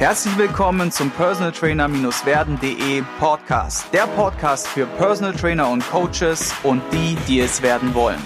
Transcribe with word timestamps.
Herzlich 0.00 0.38
willkommen 0.38 0.90
zum 0.90 1.10
Personal 1.10 1.52
Trainer-werden.de 1.52 3.02
Podcast. 3.18 3.92
Der 3.92 4.06
Podcast 4.06 4.66
für 4.66 4.86
Personal 4.86 5.34
Trainer 5.34 5.68
und 5.68 5.86
Coaches 5.90 6.54
und 6.62 6.80
die, 6.90 7.18
die 7.28 7.40
es 7.40 7.60
werden 7.60 7.92
wollen. 7.92 8.18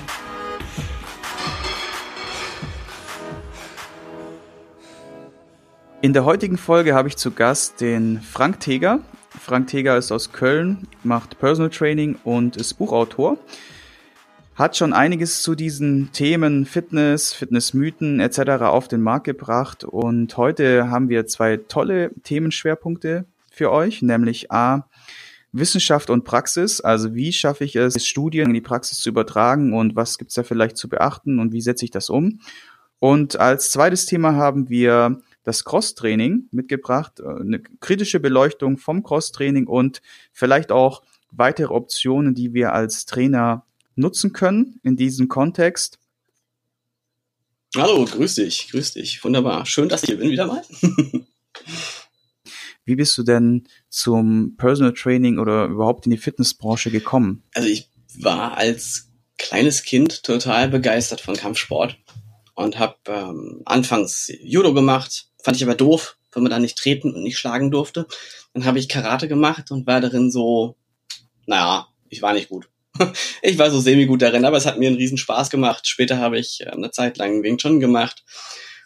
In 6.00 6.12
der 6.12 6.24
heutigen 6.24 6.58
Folge 6.58 6.94
habe 6.94 7.08
ich 7.08 7.16
zu 7.16 7.32
Gast 7.32 7.80
den 7.80 8.20
Frank 8.20 8.60
Teger. 8.60 9.00
Frank 9.40 9.66
Teger 9.66 9.98
ist 9.98 10.12
aus 10.12 10.30
Köln, 10.30 10.86
macht 11.02 11.40
Personal 11.40 11.70
Training 11.70 12.20
und 12.22 12.56
ist 12.56 12.74
Buchautor 12.74 13.36
hat 14.54 14.76
schon 14.76 14.92
einiges 14.92 15.42
zu 15.42 15.54
diesen 15.54 16.12
Themen 16.12 16.64
Fitness, 16.64 17.32
Fitnessmythen 17.32 18.20
etc. 18.20 18.62
auf 18.62 18.86
den 18.86 19.02
Markt 19.02 19.24
gebracht 19.24 19.82
und 19.84 20.36
heute 20.36 20.90
haben 20.90 21.08
wir 21.08 21.26
zwei 21.26 21.56
tolle 21.56 22.12
Themenschwerpunkte 22.22 23.26
für 23.50 23.72
euch, 23.72 24.02
nämlich 24.02 24.52
A, 24.52 24.88
Wissenschaft 25.50 26.10
und 26.10 26.24
Praxis, 26.24 26.80
also 26.80 27.14
wie 27.14 27.32
schaffe 27.32 27.64
ich 27.64 27.76
es, 27.76 28.06
Studien 28.06 28.48
in 28.48 28.54
die 28.54 28.60
Praxis 28.60 28.98
zu 28.98 29.08
übertragen 29.08 29.72
und 29.72 29.96
was 29.96 30.18
gibt's 30.18 30.34
da 30.34 30.44
vielleicht 30.44 30.76
zu 30.76 30.88
beachten 30.88 31.38
und 31.38 31.52
wie 31.52 31.60
setze 31.60 31.84
ich 31.84 31.90
das 31.90 32.08
um? 32.10 32.40
Und 33.00 33.38
als 33.38 33.70
zweites 33.70 34.06
Thema 34.06 34.34
haben 34.34 34.68
wir 34.68 35.20
das 35.42 35.64
Cross-Training 35.64 36.48
mitgebracht, 36.52 37.20
äh, 37.20 37.40
eine 37.40 37.60
kritische 37.60 38.18
Beleuchtung 38.18 38.78
vom 38.78 39.02
Cross-Training 39.02 39.66
und 39.66 40.00
vielleicht 40.32 40.72
auch 40.72 41.02
weitere 41.30 41.72
Optionen, 41.72 42.34
die 42.34 42.54
wir 42.54 42.72
als 42.72 43.04
Trainer 43.04 43.64
nutzen 43.96 44.32
können 44.32 44.80
in 44.82 44.96
diesem 44.96 45.28
Kontext. 45.28 45.98
Hallo, 47.76 48.04
grüß 48.04 48.36
dich, 48.36 48.68
grüß 48.70 48.92
dich. 48.92 49.24
Wunderbar. 49.24 49.66
Schön, 49.66 49.88
dass 49.88 50.04
ich 50.04 50.10
hier 50.10 50.18
bin 50.18 50.30
wieder 50.30 50.46
mal. 50.46 50.62
Wie 52.84 52.96
bist 52.96 53.16
du 53.16 53.22
denn 53.22 53.66
zum 53.88 54.56
Personal 54.56 54.92
Training 54.92 55.38
oder 55.38 55.66
überhaupt 55.66 56.06
in 56.06 56.10
die 56.10 56.18
Fitnessbranche 56.18 56.90
gekommen? 56.90 57.42
Also 57.54 57.68
ich 57.68 57.88
war 58.18 58.56
als 58.56 59.08
kleines 59.38 59.82
Kind 59.82 60.22
total 60.22 60.68
begeistert 60.68 61.20
von 61.20 61.34
Kampfsport 61.34 61.98
und 62.54 62.78
habe 62.78 62.96
ähm, 63.06 63.62
anfangs 63.64 64.30
Judo 64.40 64.74
gemacht, 64.74 65.28
fand 65.42 65.56
ich 65.56 65.64
aber 65.64 65.74
doof, 65.74 66.16
wenn 66.32 66.42
man 66.42 66.50
da 66.50 66.58
nicht 66.58 66.78
treten 66.78 67.12
und 67.14 67.22
nicht 67.22 67.38
schlagen 67.38 67.70
durfte. 67.70 68.06
Dann 68.52 68.64
habe 68.64 68.78
ich 68.78 68.88
Karate 68.88 69.28
gemacht 69.28 69.70
und 69.70 69.86
war 69.86 70.00
darin 70.00 70.30
so, 70.30 70.76
naja, 71.46 71.88
ich 72.08 72.22
war 72.22 72.34
nicht 72.34 72.48
gut. 72.48 72.68
ich 73.42 73.58
war 73.58 73.70
so 73.70 73.80
semi-gut 73.80 74.22
darin, 74.22 74.44
aber 74.44 74.56
es 74.56 74.66
hat 74.66 74.78
mir 74.78 74.88
einen 74.88 74.96
riesen 74.96 75.18
Spaß 75.18 75.50
gemacht. 75.50 75.86
Später 75.86 76.18
habe 76.18 76.38
ich 76.38 76.60
äh, 76.60 76.70
eine 76.70 76.90
Zeit 76.90 77.18
lang 77.18 77.42
Wing 77.42 77.58
Chun 77.58 77.80
gemacht. 77.80 78.24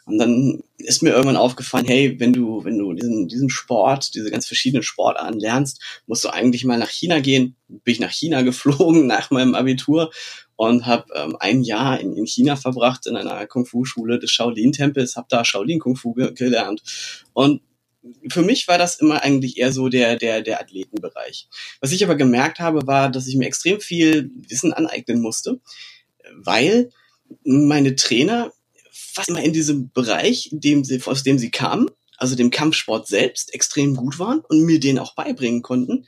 Und 0.09 0.17
dann 0.17 0.62
ist 0.78 1.03
mir 1.03 1.11
irgendwann 1.11 1.37
aufgefallen, 1.37 1.84
hey, 1.87 2.19
wenn 2.19 2.33
du, 2.33 2.64
wenn 2.64 2.79
du 2.79 2.95
diesen, 2.95 3.29
diesen 3.29 3.51
Sport, 3.51 4.14
diese 4.14 4.31
ganz 4.31 4.47
verschiedenen 4.47 4.83
Sportarten 4.83 5.39
lernst, 5.39 5.83
musst 6.06 6.25
du 6.25 6.31
eigentlich 6.31 6.64
mal 6.64 6.79
nach 6.79 6.89
China 6.89 7.20
gehen. 7.20 7.56
Bin 7.69 7.92
ich 7.92 8.01
nach 8.01 8.11
China 8.11 8.41
geflogen 8.42 9.06
nach 9.06 9.31
meinem 9.31 9.55
Abitur 9.55 10.11
und 10.56 10.86
habe 10.86 11.05
ähm, 11.14 11.36
ein 11.39 11.62
Jahr 11.62 12.01
in, 12.01 12.17
in 12.17 12.27
China 12.27 12.56
verbracht 12.56 13.06
in 13.06 13.17
einer 13.17 13.47
Kung-Fu-Schule 13.47 14.19
des 14.19 14.31
Shaolin-Tempels, 14.31 15.17
habe 15.17 15.27
da 15.29 15.45
Shaolin-Kung-Fu 15.45 16.14
ge 16.14 16.33
gelernt. 16.33 16.83
Und 17.34 17.61
für 18.31 18.43
mich 18.43 18.69
war 18.69 18.79
das 18.79 19.01
immer 19.01 19.23
eigentlich 19.23 19.59
eher 19.59 19.73
so 19.73 19.89
der, 19.89 20.17
der, 20.17 20.43
der 20.43 20.61
Athletenbereich. 20.61 21.49
Was 21.81 21.93
ich 21.93 22.05
aber 22.05 22.15
gemerkt 22.15 22.61
habe, 22.61 22.87
war, 22.87 23.11
dass 23.11 23.27
ich 23.27 23.37
mir 23.37 23.47
extrem 23.47 23.81
viel 23.81 24.31
Wissen 24.49 24.73
aneignen 24.73 25.21
musste, 25.21 25.61
weil 26.37 26.91
meine 27.45 27.97
Trainer 27.97 28.53
fast 28.93 29.29
immer 29.29 29.43
in 29.43 29.53
diesem 29.53 29.91
Bereich, 29.91 30.49
dem 30.53 30.85
sie, 30.85 31.03
aus 31.05 31.23
dem 31.23 31.39
sie 31.39 31.51
kamen, 31.51 31.91
also 32.17 32.35
dem 32.35 32.51
Kampfsport 32.51 33.07
selbst, 33.07 33.55
extrem 33.55 33.95
gut 33.95 34.19
waren 34.19 34.41
und 34.41 34.63
mir 34.63 34.81
den 34.81 34.99
auch 34.99 35.15
beibringen 35.15 35.63
konnten, 35.63 36.07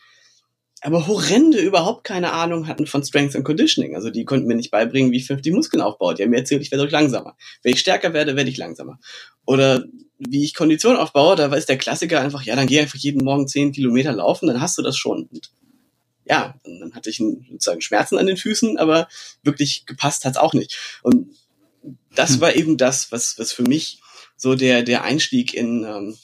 aber 0.83 1.07
horrende 1.07 1.61
überhaupt 1.61 2.05
keine 2.05 2.33
Ahnung 2.33 2.67
hatten 2.67 2.87
von 2.87 3.05
Strength 3.05 3.37
and 3.37 3.45
Conditioning. 3.45 3.95
Also 3.95 4.11
die 4.11 4.25
konnten 4.25 4.47
mir 4.47 4.55
nicht 4.55 4.71
beibringen, 4.71 5.12
wie 5.12 5.19
ich 5.19 5.29
die 5.29 5.50
Muskeln 5.50 5.83
aufbaut. 5.83 6.19
Die 6.19 6.23
haben 6.23 6.31
mir 6.31 6.39
erzählt, 6.39 6.62
ich 6.62 6.71
werde 6.71 6.84
euch 6.84 6.91
langsamer. 6.91 7.37
Wenn 7.62 7.75
ich 7.75 7.81
stärker 7.81 8.15
werde, 8.15 8.34
werde 8.34 8.49
ich 8.49 8.56
langsamer. 8.56 8.99
Oder 9.45 9.84
wie 10.28 10.44
ich 10.44 10.54
Kondition 10.54 10.97
aufbaue, 10.97 11.34
da 11.34 11.47
ist 11.54 11.69
der 11.69 11.78
Klassiker 11.78 12.20
einfach, 12.20 12.42
ja, 12.42 12.54
dann 12.54 12.66
geh 12.66 12.81
einfach 12.81 12.98
jeden 12.98 13.25
Morgen 13.25 13.48
zehn 13.48 13.72
Kilometer 13.72 14.12
laufen, 14.12 14.47
dann 14.47 14.60
hast 14.60 14.76
du 14.76 14.82
das 14.82 14.97
schon. 14.97 15.25
Und 15.25 15.50
ja, 16.26 16.54
dann 16.64 16.94
hatte 16.94 17.10
ich 17.10 17.16
sozusagen 17.19 17.81
Schmerzen 17.81 18.19
an 18.19 18.26
den 18.26 18.36
Füßen, 18.36 18.78
aber 18.78 19.08
wirklich 19.42 19.86
gepasst 19.86 20.25
hat's 20.25 20.36
auch 20.36 20.53
nicht. 20.53 20.78
Und 21.03 21.34
das 22.14 22.34
hm. 22.34 22.41
war 22.41 22.54
eben 22.54 22.76
das, 22.76 23.10
was, 23.12 23.38
was 23.38 23.53
für 23.53 23.62
mich 23.62 24.00
so 24.36 24.54
der, 24.54 24.82
der 24.82 25.03
Einstieg 25.03 25.54
in 25.54 25.84
ähm, 25.84 26.16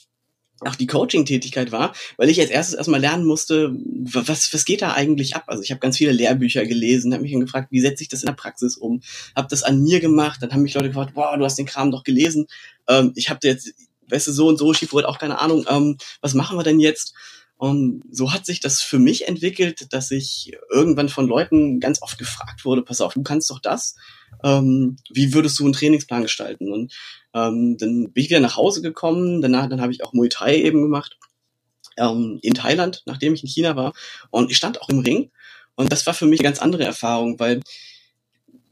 auch 0.61 0.75
die 0.75 0.87
Coaching-Tätigkeit 0.87 1.71
war, 1.71 1.93
weil 2.17 2.29
ich 2.29 2.39
als 2.39 2.49
erstes 2.49 2.75
erstmal 2.75 2.99
lernen 2.99 3.25
musste, 3.25 3.75
was, 3.75 4.51
was 4.53 4.65
geht 4.65 4.81
da 4.81 4.93
eigentlich 4.93 5.35
ab? 5.35 5.43
Also 5.47 5.61
ich 5.61 5.69
habe 5.69 5.79
ganz 5.79 5.97
viele 5.97 6.11
Lehrbücher 6.11 6.65
gelesen, 6.65 7.13
habe 7.13 7.23
mich 7.23 7.31
dann 7.31 7.41
gefragt, 7.41 7.67
wie 7.71 7.79
setze 7.79 8.01
ich 8.01 8.09
das 8.09 8.23
in 8.23 8.27
der 8.27 8.33
Praxis 8.33 8.75
um? 8.75 9.01
Habe 9.35 9.47
das 9.49 9.61
an 9.61 9.83
mir 9.83 9.99
gemacht, 9.99 10.41
dann 10.41 10.51
haben 10.51 10.63
mich 10.63 10.73
Leute 10.73 10.87
gefragt, 10.87 11.13
boah, 11.13 11.37
du 11.37 11.45
hast 11.45 11.59
den 11.59 11.67
Kram 11.67 11.91
doch 11.91 12.03
gelesen. 12.03 12.47
Ähm, 12.87 13.11
ich 13.15 13.29
habe 13.29 13.39
jetzt 13.43 13.71
weißt 14.09 14.27
du, 14.27 14.31
so 14.31 14.47
und 14.47 14.57
so, 14.57 14.73
Skifurt 14.73 15.05
auch 15.05 15.19
keine 15.19 15.39
Ahnung, 15.39 15.65
ähm, 15.69 15.97
was 16.21 16.33
machen 16.33 16.57
wir 16.57 16.63
denn 16.63 16.79
jetzt? 16.79 17.13
Und 17.57 18.03
so 18.11 18.31
hat 18.31 18.45
sich 18.45 18.59
das 18.59 18.81
für 18.81 18.99
mich 18.99 19.27
entwickelt, 19.27 19.91
dass 19.91 20.11
ich 20.11 20.51
irgendwann 20.71 21.09
von 21.09 21.27
Leuten 21.27 21.79
ganz 21.79 22.03
oft 22.03 22.19
gefragt 22.19 22.65
wurde, 22.65 22.83
pass 22.83 23.01
auf, 23.01 23.15
du 23.15 23.23
kannst 23.23 23.49
doch 23.49 23.59
das. 23.59 23.95
Ähm, 24.43 24.97
wie 25.09 25.33
würdest 25.33 25.57
du 25.57 25.63
einen 25.63 25.73
Trainingsplan 25.73 26.21
gestalten? 26.21 26.71
Und 26.71 26.93
ähm, 27.33 27.77
dann 27.79 28.11
bin 28.11 28.23
ich 28.23 28.29
wieder 28.29 28.39
nach 28.39 28.57
Hause 28.57 28.83
gekommen, 28.83 29.41
danach 29.41 29.67
dann 29.69 29.81
habe 29.81 29.91
ich 29.91 30.03
auch 30.03 30.13
Muay 30.13 30.29
Thai 30.29 30.55
eben 30.57 30.83
gemacht 30.83 31.17
ähm, 31.97 32.37
in 32.43 32.53
Thailand, 32.53 33.01
nachdem 33.07 33.33
ich 33.33 33.41
in 33.41 33.49
China 33.49 33.75
war. 33.75 33.93
Und 34.29 34.51
ich 34.51 34.57
stand 34.57 34.79
auch 34.81 34.89
im 34.89 34.99
Ring. 34.99 35.31
Und 35.75 35.91
das 35.91 36.05
war 36.05 36.13
für 36.13 36.27
mich 36.27 36.39
eine 36.39 36.49
ganz 36.49 36.59
andere 36.59 36.83
Erfahrung, 36.83 37.39
weil 37.39 37.61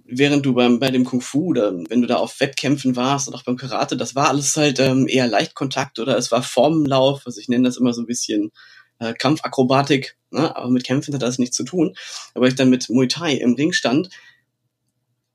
während 0.07 0.45
du 0.45 0.53
beim, 0.53 0.79
bei 0.79 0.91
dem 0.91 1.03
Kung 1.03 1.21
Fu 1.21 1.47
oder 1.47 1.73
wenn 1.89 2.01
du 2.01 2.07
da 2.07 2.17
auf 2.17 2.39
Wettkämpfen 2.39 2.95
warst 2.95 3.27
und 3.27 3.33
auch 3.33 3.43
beim 3.43 3.57
Karate, 3.57 3.97
das 3.97 4.15
war 4.15 4.29
alles 4.29 4.55
halt 4.55 4.79
ähm, 4.79 5.07
eher 5.07 5.27
Leichtkontakt 5.27 5.99
oder 5.99 6.17
es 6.17 6.31
war 6.31 6.43
Formenlauf, 6.43 7.23
also 7.25 7.39
ich 7.39 7.49
nenne 7.49 7.67
das 7.67 7.77
immer 7.77 7.93
so 7.93 8.01
ein 8.01 8.05
bisschen 8.05 8.51
äh, 8.99 9.13
Kampfakrobatik, 9.13 10.17
ne? 10.31 10.55
aber 10.55 10.69
mit 10.69 10.83
Kämpfen 10.83 11.13
hat 11.13 11.21
das 11.21 11.39
nichts 11.39 11.55
zu 11.55 11.63
tun. 11.63 11.95
Aber 12.33 12.47
ich 12.47 12.55
dann 12.55 12.69
mit 12.69 12.89
Muay 12.89 13.07
Thai 13.07 13.33
im 13.33 13.55
Ring 13.55 13.73
stand, 13.73 14.09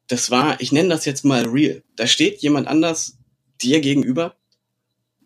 das 0.06 0.31
war, 0.31 0.60
ich 0.60 0.72
nenne 0.72 0.88
das 0.88 1.04
jetzt 1.04 1.25
mal 1.25 1.47
real. 1.47 1.82
Da 1.97 2.06
steht 2.06 2.41
jemand 2.41 2.69
anders 2.69 3.19
dir 3.60 3.81
gegenüber 3.81 4.37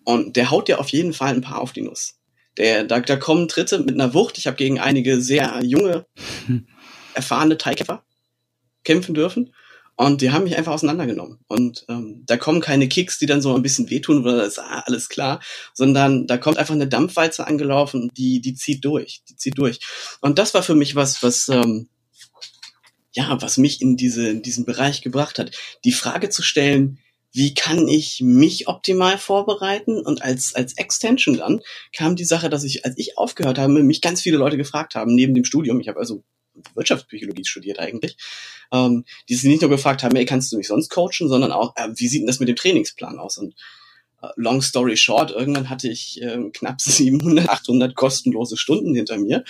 und 0.04 0.36
der 0.36 0.50
haut 0.50 0.68
dir 0.68 0.80
auf 0.80 0.88
jeden 0.88 1.12
Fall 1.12 1.34
ein 1.34 1.40
paar 1.40 1.60
auf 1.60 1.72
die 1.72 1.82
Nuss. 1.82 2.18
Der, 2.56 2.84
da, 2.84 3.00
da 3.00 3.16
kommen 3.16 3.48
Tritte 3.48 3.80
mit 3.80 3.94
einer 3.94 4.14
Wucht. 4.14 4.38
Ich 4.38 4.46
habe 4.46 4.56
gegen 4.56 4.78
einige 4.78 5.20
sehr 5.20 5.60
junge, 5.64 6.06
erfahrene 7.14 7.58
Thai-Kämpfer 7.58 8.04
kämpfen 8.84 9.14
dürfen. 9.14 9.54
Und 9.96 10.22
die 10.22 10.32
haben 10.32 10.44
mich 10.44 10.56
einfach 10.56 10.72
auseinandergenommen. 10.72 11.38
Und 11.46 11.84
ähm, 11.88 12.24
da 12.26 12.36
kommen 12.36 12.60
keine 12.60 12.88
Kicks, 12.88 13.18
die 13.18 13.26
dann 13.26 13.42
so 13.42 13.54
ein 13.54 13.62
bisschen 13.62 13.90
wehtun, 13.90 14.24
weil 14.24 14.38
das 14.38 14.54
ist 14.54 14.58
ah, 14.58 14.82
alles 14.86 15.08
klar, 15.08 15.40
sondern 15.72 16.26
da 16.26 16.36
kommt 16.36 16.58
einfach 16.58 16.74
eine 16.74 16.88
Dampfwalze 16.88 17.46
angelaufen, 17.46 18.10
die, 18.16 18.40
die 18.40 18.54
zieht 18.54 18.84
durch, 18.84 19.22
die 19.28 19.36
zieht 19.36 19.56
durch. 19.56 19.78
Und 20.20 20.38
das 20.38 20.52
war 20.52 20.64
für 20.64 20.74
mich 20.74 20.96
was, 20.96 21.22
was, 21.22 21.48
ähm, 21.48 21.88
ja, 23.12 23.40
was 23.40 23.56
mich 23.56 23.80
in, 23.80 23.96
diese, 23.96 24.28
in 24.28 24.42
diesen 24.42 24.64
Bereich 24.64 25.00
gebracht 25.00 25.38
hat. 25.38 25.52
Die 25.84 25.92
Frage 25.92 26.28
zu 26.28 26.42
stellen, 26.42 26.98
wie 27.32 27.54
kann 27.54 27.86
ich 27.86 28.20
mich 28.20 28.66
optimal 28.66 29.18
vorbereiten? 29.18 30.00
Und 30.00 30.22
als, 30.22 30.54
als 30.56 30.76
Extension 30.76 31.36
dann 31.36 31.60
kam 31.94 32.16
die 32.16 32.24
Sache, 32.24 32.50
dass 32.50 32.64
ich, 32.64 32.84
als 32.84 32.96
ich 32.96 33.16
aufgehört 33.16 33.58
habe, 33.58 33.72
mich 33.82 34.00
ganz 34.00 34.22
viele 34.22 34.38
Leute 34.38 34.56
gefragt 34.56 34.96
haben, 34.96 35.14
neben 35.14 35.34
dem 35.34 35.44
Studium, 35.44 35.80
ich 35.80 35.88
habe 35.88 36.00
also 36.00 36.24
Wirtschaftspsychologie 36.74 37.44
studiert 37.44 37.78
eigentlich, 37.78 38.16
ähm, 38.72 39.04
die 39.28 39.34
sich 39.34 39.48
nicht 39.48 39.62
nur 39.62 39.70
gefragt 39.70 40.02
haben, 40.02 40.16
ey, 40.16 40.24
kannst 40.24 40.52
du 40.52 40.56
mich 40.56 40.68
sonst 40.68 40.88
coachen, 40.90 41.28
sondern 41.28 41.52
auch, 41.52 41.74
äh, 41.76 41.88
wie 41.96 42.08
sieht 42.08 42.20
denn 42.20 42.26
das 42.26 42.40
mit 42.40 42.48
dem 42.48 42.56
Trainingsplan 42.56 43.18
aus? 43.18 43.38
Und 43.38 43.54
äh, 44.22 44.28
long 44.36 44.62
story 44.62 44.96
short, 44.96 45.30
irgendwann 45.30 45.70
hatte 45.70 45.88
ich 45.88 46.22
äh, 46.22 46.38
knapp 46.52 46.80
700, 46.80 47.48
800 47.48 47.94
kostenlose 47.94 48.56
Stunden 48.56 48.94
hinter 48.94 49.18
mir 49.18 49.44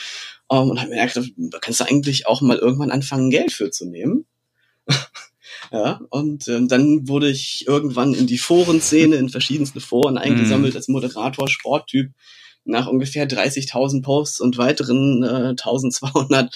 ähm, 0.50 0.70
und 0.70 0.80
habe 0.80 0.90
mir 0.90 1.06
gedacht, 1.06 1.32
da 1.36 1.58
kannst 1.58 1.80
du 1.80 1.84
eigentlich 1.84 2.26
auch 2.26 2.40
mal 2.40 2.58
irgendwann 2.58 2.90
anfangen, 2.90 3.30
Geld 3.30 3.52
für 3.52 3.70
zu 3.70 3.86
nehmen. 3.86 4.26
ja, 5.72 6.00
und 6.10 6.48
ähm, 6.48 6.68
dann 6.68 7.08
wurde 7.08 7.30
ich 7.30 7.66
irgendwann 7.66 8.14
in 8.14 8.26
die 8.26 8.38
Forenszene, 8.38 9.16
in 9.16 9.30
verschiedenste 9.30 9.80
Foren 9.80 10.18
eingesammelt 10.18 10.74
mm. 10.74 10.76
als 10.76 10.88
Moderator, 10.88 11.48
Sporttyp, 11.48 12.12
nach 12.64 12.86
ungefähr 12.86 13.28
30.000 13.28 14.02
Posts 14.02 14.40
und 14.40 14.58
weiteren 14.58 15.22
äh, 15.22 15.48
1200 15.50 16.54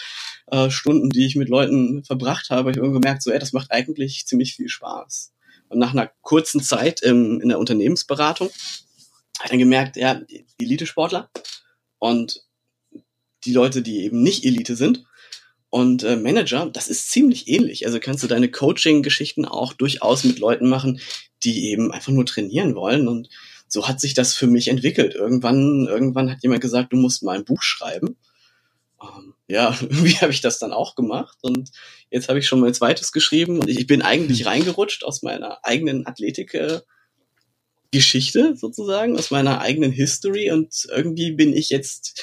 äh, 0.50 0.71
Stunden, 0.71 1.11
die 1.11 1.27
ich 1.27 1.37
mit 1.37 1.49
Leuten 1.49 2.05
verbracht 2.05 2.50
habe, 2.50 2.71
ich 2.71 2.77
irgendwie 2.77 3.00
gemerkt, 3.00 3.23
so, 3.23 3.31
ey, 3.31 3.39
das 3.39 3.53
macht 3.53 3.71
eigentlich 3.71 4.27
ziemlich 4.27 4.55
viel 4.55 4.69
Spaß. 4.69 5.33
Und 5.69 5.79
nach 5.79 5.93
einer 5.93 6.11
kurzen 6.23 6.62
Zeit 6.62 7.03
im, 7.03 7.41
in 7.41 7.49
der 7.49 7.59
Unternehmensberatung 7.59 8.49
habe 8.49 9.45
ich 9.45 9.50
dann 9.50 9.59
gemerkt, 9.59 9.97
ja, 9.97 10.21
Elite-Sportler 10.59 11.31
und 11.99 12.43
die 13.45 13.53
Leute, 13.53 13.83
die 13.83 14.05
eben 14.05 14.23
nicht 14.23 14.45
Elite 14.45 14.77
sind 14.77 15.05
und 15.71 16.03
äh, 16.03 16.17
Manager, 16.17 16.67
das 16.67 16.89
ist 16.89 17.11
ziemlich 17.11 17.49
ähnlich. 17.49 17.87
Also 17.87 18.00
kannst 18.00 18.25
du 18.25 18.27
deine 18.27 18.50
Coaching-Geschichten 18.50 19.45
auch 19.45 19.75
durchaus 19.75 20.25
mit 20.25 20.39
Leuten 20.39 20.69
machen, 20.69 21.00
die 21.45 21.71
eben 21.71 21.93
einfach 21.93 22.12
nur 22.12 22.27
trainieren 22.27 22.75
wollen 22.75 23.06
und 23.06 23.29
so 23.69 23.87
hat 23.87 24.00
sich 24.00 24.15
das 24.15 24.35
für 24.35 24.47
mich 24.47 24.69
entwickelt. 24.69 25.15
Irgendwann, 25.15 25.87
irgendwann 25.87 26.31
hat 26.31 26.43
jemand 26.43 26.62
gesagt, 26.62 26.93
du 26.93 26.97
musst 26.97 27.23
mal 27.23 27.37
ein 27.37 27.45
Buch 27.45 27.62
schreiben. 27.62 28.17
Ähm, 29.00 29.35
ja, 29.47 29.77
irgendwie 29.81 30.17
habe 30.17 30.33
ich 30.33 30.41
das 30.41 30.59
dann 30.59 30.73
auch 30.73 30.95
gemacht 30.95 31.39
und 31.43 31.71
jetzt 32.11 32.29
habe 32.29 32.39
ich 32.39 32.47
schon 32.47 32.61
mein 32.61 32.75
zweites 32.75 33.12
geschrieben 33.12 33.61
und 33.61 33.69
ich, 33.69 33.79
ich 33.79 33.87
bin 33.87 34.03
eigentlich 34.03 34.47
reingerutscht 34.47 35.05
aus 35.05 35.23
meiner 35.23 35.65
eigenen 35.65 36.06
Athletik. 36.06 36.55
Äh, 36.55 36.81
Geschichte 37.91 38.55
sozusagen, 38.56 39.17
aus 39.17 39.31
meiner 39.31 39.61
eigenen 39.61 39.93
History 39.93 40.50
und 40.50 40.87
irgendwie 40.95 41.33
bin 41.33 41.55
ich 41.55 41.71
jetzt 41.71 42.23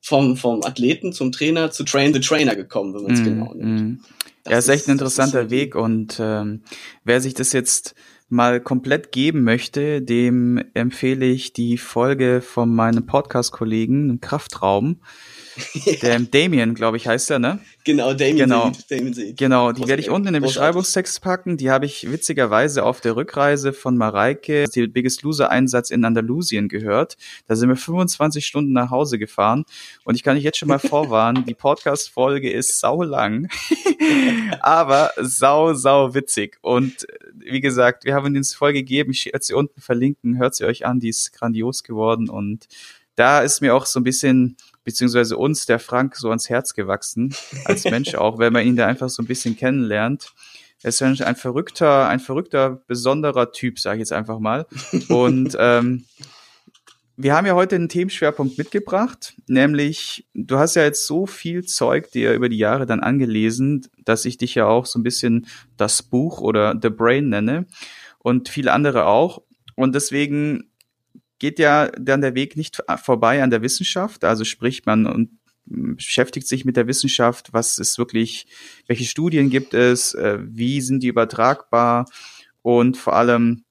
vom, 0.00 0.36
vom 0.36 0.62
Athleten 0.64 1.12
zum 1.12 1.32
Trainer 1.32 1.70
zu 1.70 1.84
Train 1.84 2.12
the 2.12 2.20
Trainer 2.20 2.56
gekommen, 2.56 2.94
wenn 2.94 3.02
man 3.04 3.12
es 3.12 3.20
mm, 3.20 3.24
genau 3.24 3.54
nimmt. 3.54 3.80
Mm. 3.80 4.04
Ja, 4.46 4.58
ist 4.58 4.68
echt 4.68 4.88
ein 4.88 4.92
interessanter 4.92 5.50
Weg 5.50 5.76
und 5.76 6.18
ähm, 6.20 6.62
wer 7.04 7.20
sich 7.20 7.32
das 7.32 7.52
jetzt 7.52 7.94
mal 8.28 8.60
komplett 8.60 9.12
geben 9.12 9.44
möchte, 9.44 10.02
dem 10.02 10.62
empfehle 10.74 11.26
ich 11.26 11.52
die 11.52 11.78
Folge 11.78 12.42
von 12.42 12.74
meinem 12.74 13.06
Podcast-Kollegen 13.06 14.20
Kraftraum. 14.20 15.00
ja. 15.74 15.92
Der 16.02 16.20
Damien, 16.20 16.74
glaube 16.74 16.96
ich, 16.96 17.06
heißt 17.06 17.30
er, 17.30 17.38
ne? 17.38 17.60
Genau, 17.84 18.14
Damien 18.14 18.36
genau. 18.36 18.72
Seed, 18.72 18.90
Damien 18.90 19.14
Seed. 19.14 19.36
Genau, 19.36 19.72
die 19.72 19.86
werde 19.86 20.00
ich 20.00 20.10
unten 20.10 20.28
in 20.28 20.34
den 20.34 20.42
Beschreibungstext 20.42 21.20
packen. 21.20 21.56
Die 21.56 21.70
habe 21.70 21.86
ich 21.86 22.10
witzigerweise 22.10 22.84
auf 22.84 23.00
der 23.00 23.14
Rückreise 23.14 23.72
von 23.72 23.96
Mareike, 23.96 24.64
die 24.74 24.86
Biggest 24.86 25.22
Loser 25.22 25.50
Einsatz 25.50 25.90
in 25.90 26.04
Andalusien 26.04 26.68
gehört. 26.68 27.16
Da 27.46 27.56
sind 27.56 27.68
wir 27.68 27.76
25 27.76 28.44
Stunden 28.44 28.72
nach 28.72 28.90
Hause 28.90 29.18
gefahren 29.18 29.64
und 30.04 30.14
ich 30.14 30.22
kann 30.22 30.36
euch 30.36 30.42
jetzt 30.42 30.58
schon 30.58 30.68
mal 30.68 30.78
vorwarnen, 30.78 31.44
die 31.44 31.54
Podcast-Folge 31.54 32.50
ist 32.50 32.80
sau 32.80 33.02
lang, 33.02 33.48
aber 34.60 35.12
sau, 35.20 35.74
sau 35.74 36.14
witzig. 36.14 36.58
Und 36.62 37.06
wie 37.34 37.60
gesagt, 37.60 38.04
wir 38.04 38.14
haben 38.14 38.34
uns 38.34 38.54
voll 38.54 38.72
gegeben. 38.72 39.12
Ich 39.12 39.26
werde 39.26 39.44
sie 39.44 39.54
unten 39.54 39.80
verlinken. 39.80 40.38
Hört 40.38 40.54
sie 40.54 40.64
euch 40.64 40.86
an, 40.86 41.00
die 41.00 41.08
ist 41.10 41.32
grandios 41.32 41.84
geworden 41.84 42.28
und 42.28 42.66
da 43.16 43.40
ist 43.40 43.60
mir 43.60 43.74
auch 43.74 43.86
so 43.86 44.00
ein 44.00 44.04
bisschen 44.04 44.56
beziehungsweise 44.84 45.36
uns, 45.36 45.66
der 45.66 45.78
Frank, 45.78 46.16
so 46.16 46.28
ans 46.28 46.48
Herz 46.48 46.74
gewachsen, 46.74 47.34
als 47.64 47.84
Mensch 47.90 48.14
auch, 48.14 48.38
wenn 48.38 48.52
man 48.52 48.66
ihn 48.66 48.76
da 48.76 48.86
einfach 48.86 49.08
so 49.08 49.22
ein 49.22 49.26
bisschen 49.26 49.56
kennenlernt. 49.56 50.32
Er 50.82 50.90
ist 50.90 51.02
ein, 51.02 51.20
ein 51.22 51.36
verrückter, 51.36 52.08
ein 52.08 52.20
verrückter, 52.20 52.82
besonderer 52.86 53.52
Typ, 53.52 53.78
sage 53.78 53.96
ich 53.96 54.00
jetzt 54.00 54.12
einfach 54.12 54.38
mal. 54.38 54.66
Und 55.08 55.56
ähm, 55.58 56.04
wir 57.16 57.34
haben 57.34 57.46
ja 57.46 57.54
heute 57.54 57.76
einen 57.76 57.88
Themenschwerpunkt 57.88 58.58
mitgebracht, 58.58 59.34
nämlich 59.46 60.26
du 60.34 60.58
hast 60.58 60.74
ja 60.74 60.82
jetzt 60.82 61.06
so 61.06 61.26
viel 61.26 61.64
Zeug 61.64 62.10
dir 62.10 62.34
über 62.34 62.48
die 62.48 62.58
Jahre 62.58 62.86
dann 62.86 63.00
angelesen, 63.00 63.86
dass 64.04 64.24
ich 64.24 64.36
dich 64.36 64.56
ja 64.56 64.66
auch 64.66 64.84
so 64.84 64.98
ein 64.98 65.04
bisschen 65.04 65.46
das 65.76 66.02
Buch 66.02 66.40
oder 66.40 66.76
The 66.80 66.90
Brain 66.90 67.28
nenne 67.28 67.66
und 68.18 68.48
viele 68.48 68.72
andere 68.72 69.06
auch. 69.06 69.42
Und 69.76 69.94
deswegen 69.94 70.70
geht 71.38 71.58
ja 71.58 71.88
dann 71.98 72.20
der 72.20 72.34
Weg 72.34 72.56
nicht 72.56 72.82
vorbei 73.02 73.42
an 73.42 73.50
der 73.50 73.62
Wissenschaft. 73.62 74.24
Also 74.24 74.44
spricht 74.44 74.86
man 74.86 75.06
und 75.06 75.30
beschäftigt 75.66 76.46
sich 76.46 76.64
mit 76.64 76.76
der 76.76 76.86
Wissenschaft, 76.86 77.52
was 77.52 77.78
ist 77.78 77.98
wirklich, 77.98 78.46
welche 78.86 79.04
Studien 79.04 79.50
gibt 79.50 79.74
es, 79.74 80.14
äh, 80.14 80.38
wie 80.40 80.80
sind 80.80 81.02
die 81.02 81.08
übertragbar 81.08 82.06
und 82.62 82.96
vor 82.96 83.16
allem, 83.16 83.64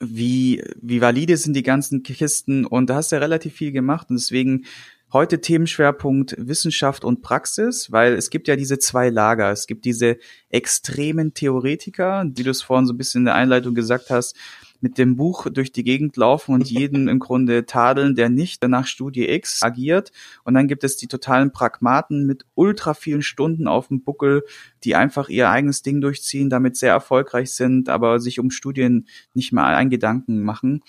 wie, 0.00 0.62
wie 0.80 1.00
valide 1.00 1.36
sind 1.36 1.54
die 1.54 1.62
ganzen 1.62 2.02
Kisten 2.02 2.64
und 2.64 2.90
da 2.90 2.96
hast 2.96 3.12
du 3.12 3.16
ja 3.16 3.20
relativ 3.20 3.54
viel 3.54 3.72
gemacht 3.72 4.08
und 4.10 4.16
deswegen 4.16 4.64
heute 5.12 5.40
Themenschwerpunkt 5.40 6.34
Wissenschaft 6.38 7.04
und 7.04 7.22
Praxis, 7.22 7.92
weil 7.92 8.14
es 8.14 8.30
gibt 8.30 8.48
ja 8.48 8.56
diese 8.56 8.78
zwei 8.78 9.08
Lager. 9.08 9.50
Es 9.50 9.66
gibt 9.66 9.84
diese 9.84 10.18
extremen 10.50 11.32
Theoretiker, 11.32 12.24
wie 12.34 12.42
du 12.42 12.50
es 12.50 12.62
vorhin 12.62 12.86
so 12.86 12.92
ein 12.92 12.98
bisschen 12.98 13.22
in 13.22 13.26
der 13.26 13.34
Einleitung 13.36 13.74
gesagt 13.74 14.10
hast, 14.10 14.36
mit 14.80 14.98
dem 14.98 15.16
Buch 15.16 15.46
durch 15.50 15.72
die 15.72 15.84
Gegend 15.84 16.16
laufen 16.16 16.54
und 16.54 16.70
jeden 16.70 17.08
im 17.08 17.18
Grunde 17.18 17.66
tadeln, 17.66 18.14
der 18.14 18.28
nicht 18.28 18.62
nach 18.66 18.86
Studie 18.86 19.28
X 19.28 19.62
agiert. 19.62 20.12
Und 20.44 20.54
dann 20.54 20.68
gibt 20.68 20.84
es 20.84 20.96
die 20.96 21.06
totalen 21.06 21.52
Pragmaten 21.52 22.26
mit 22.26 22.44
ultra 22.54 22.94
vielen 22.94 23.22
Stunden 23.22 23.68
auf 23.68 23.88
dem 23.88 24.02
Buckel, 24.02 24.42
die 24.84 24.94
einfach 24.94 25.28
ihr 25.28 25.50
eigenes 25.50 25.82
Ding 25.82 26.00
durchziehen, 26.00 26.50
damit 26.50 26.76
sehr 26.76 26.92
erfolgreich 26.92 27.52
sind, 27.52 27.88
aber 27.88 28.20
sich 28.20 28.38
um 28.40 28.50
Studien 28.50 29.06
nicht 29.34 29.52
mal 29.52 29.74
einen 29.74 29.90
Gedanken 29.90 30.42
machen. 30.42 30.82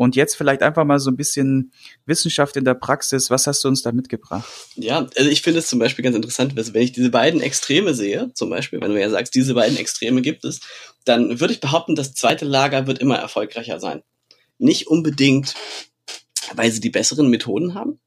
Und 0.00 0.16
jetzt 0.16 0.34
vielleicht 0.34 0.62
einfach 0.62 0.86
mal 0.86 0.98
so 0.98 1.10
ein 1.10 1.16
bisschen 1.18 1.74
Wissenschaft 2.06 2.56
in 2.56 2.64
der 2.64 2.72
Praxis. 2.72 3.28
Was 3.28 3.46
hast 3.46 3.62
du 3.62 3.68
uns 3.68 3.82
da 3.82 3.92
mitgebracht? 3.92 4.48
Ja, 4.74 5.06
also 5.14 5.28
ich 5.28 5.42
finde 5.42 5.58
es 5.58 5.66
zum 5.66 5.78
Beispiel 5.78 6.02
ganz 6.02 6.16
interessant, 6.16 6.56
wenn 6.56 6.82
ich 6.82 6.92
diese 6.92 7.10
beiden 7.10 7.42
Extreme 7.42 7.92
sehe, 7.92 8.30
zum 8.32 8.48
Beispiel, 8.48 8.80
wenn 8.80 8.92
du 8.92 8.98
ja 8.98 9.10
sagst, 9.10 9.34
diese 9.34 9.52
beiden 9.52 9.76
Extreme 9.76 10.22
gibt 10.22 10.46
es, 10.46 10.60
dann 11.04 11.38
würde 11.38 11.52
ich 11.52 11.60
behaupten, 11.60 11.96
das 11.96 12.14
zweite 12.14 12.46
Lager 12.46 12.86
wird 12.86 12.98
immer 12.98 13.16
erfolgreicher 13.16 13.78
sein. 13.78 14.02
Nicht 14.56 14.86
unbedingt, 14.86 15.54
weil 16.54 16.72
sie 16.72 16.80
die 16.80 16.88
besseren 16.88 17.28
Methoden 17.28 17.74
haben, 17.74 18.00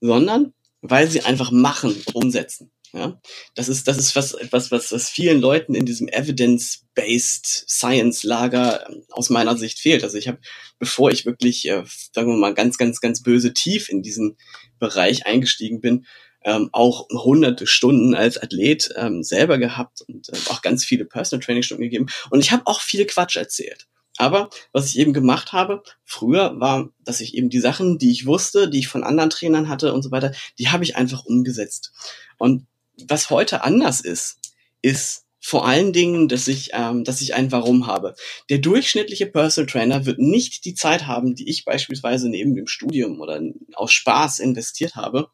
sondern 0.00 0.52
weil 0.80 1.10
sie 1.10 1.22
einfach 1.22 1.50
machen, 1.50 1.92
umsetzen. 2.12 2.70
Ja, 2.92 3.20
das 3.54 3.68
ist, 3.68 3.86
das 3.86 3.98
ist 3.98 4.16
was, 4.16 4.34
etwas, 4.34 4.72
was, 4.72 4.90
was 4.90 5.08
vielen 5.08 5.40
Leuten 5.40 5.76
in 5.76 5.86
diesem 5.86 6.08
Evidence-Based 6.08 7.64
Science-Lager 7.68 8.88
ähm, 8.88 9.04
aus 9.10 9.30
meiner 9.30 9.56
Sicht 9.56 9.78
fehlt. 9.78 10.02
Also 10.02 10.18
ich 10.18 10.26
habe, 10.26 10.38
bevor 10.80 11.12
ich 11.12 11.24
wirklich, 11.24 11.68
äh, 11.68 11.84
sagen 12.12 12.28
wir 12.28 12.36
mal, 12.36 12.54
ganz, 12.54 12.78
ganz, 12.78 13.00
ganz 13.00 13.22
böse 13.22 13.52
tief 13.52 13.88
in 13.88 14.02
diesen 14.02 14.36
Bereich 14.80 15.24
eingestiegen 15.26 15.80
bin, 15.80 16.04
ähm, 16.42 16.70
auch 16.72 17.08
hunderte 17.10 17.66
Stunden 17.66 18.14
als 18.14 18.38
Athlet 18.38 18.92
ähm, 18.96 19.22
selber 19.22 19.58
gehabt 19.58 20.02
und 20.08 20.28
äh, 20.30 20.36
auch 20.48 20.62
ganz 20.62 20.84
viele 20.84 21.04
Personal 21.04 21.44
Training 21.44 21.62
Stunden 21.62 21.84
gegeben. 21.84 22.06
Und 22.30 22.40
ich 22.40 22.50
habe 22.50 22.66
auch 22.66 22.80
viel 22.80 23.06
Quatsch 23.06 23.36
erzählt. 23.36 23.86
Aber 24.16 24.50
was 24.72 24.86
ich 24.86 24.98
eben 24.98 25.12
gemacht 25.12 25.52
habe, 25.52 25.82
früher 26.04 26.58
war, 26.60 26.90
dass 27.04 27.20
ich 27.20 27.34
eben 27.34 27.48
die 27.48 27.60
Sachen, 27.60 27.98
die 27.98 28.10
ich 28.10 28.26
wusste, 28.26 28.68
die 28.68 28.80
ich 28.80 28.88
von 28.88 29.04
anderen 29.04 29.30
Trainern 29.30 29.68
hatte 29.68 29.94
und 29.94 30.02
so 30.02 30.10
weiter, 30.10 30.32
die 30.58 30.68
habe 30.68 30.84
ich 30.84 30.96
einfach 30.96 31.24
umgesetzt. 31.24 31.92
Und 32.36 32.66
was 33.08 33.30
heute 33.30 33.62
anders 33.64 34.00
ist, 34.00 34.38
ist 34.82 35.24
vor 35.40 35.66
allen 35.66 35.92
Dingen, 35.92 36.28
dass 36.28 36.48
ich, 36.48 36.70
ähm, 36.74 37.04
dass 37.04 37.22
ich 37.22 37.34
ein 37.34 37.50
Warum 37.50 37.86
habe. 37.86 38.14
Der 38.50 38.58
durchschnittliche 38.58 39.26
Personal 39.26 39.70
Trainer 39.70 40.06
wird 40.06 40.18
nicht 40.18 40.64
die 40.66 40.74
Zeit 40.74 41.06
haben, 41.06 41.34
die 41.34 41.48
ich 41.48 41.64
beispielsweise 41.64 42.28
neben 42.28 42.54
dem 42.54 42.66
Studium 42.66 43.20
oder 43.20 43.40
aus 43.72 43.92
Spaß 43.92 44.38
investiert 44.38 44.96
habe, 44.96 45.30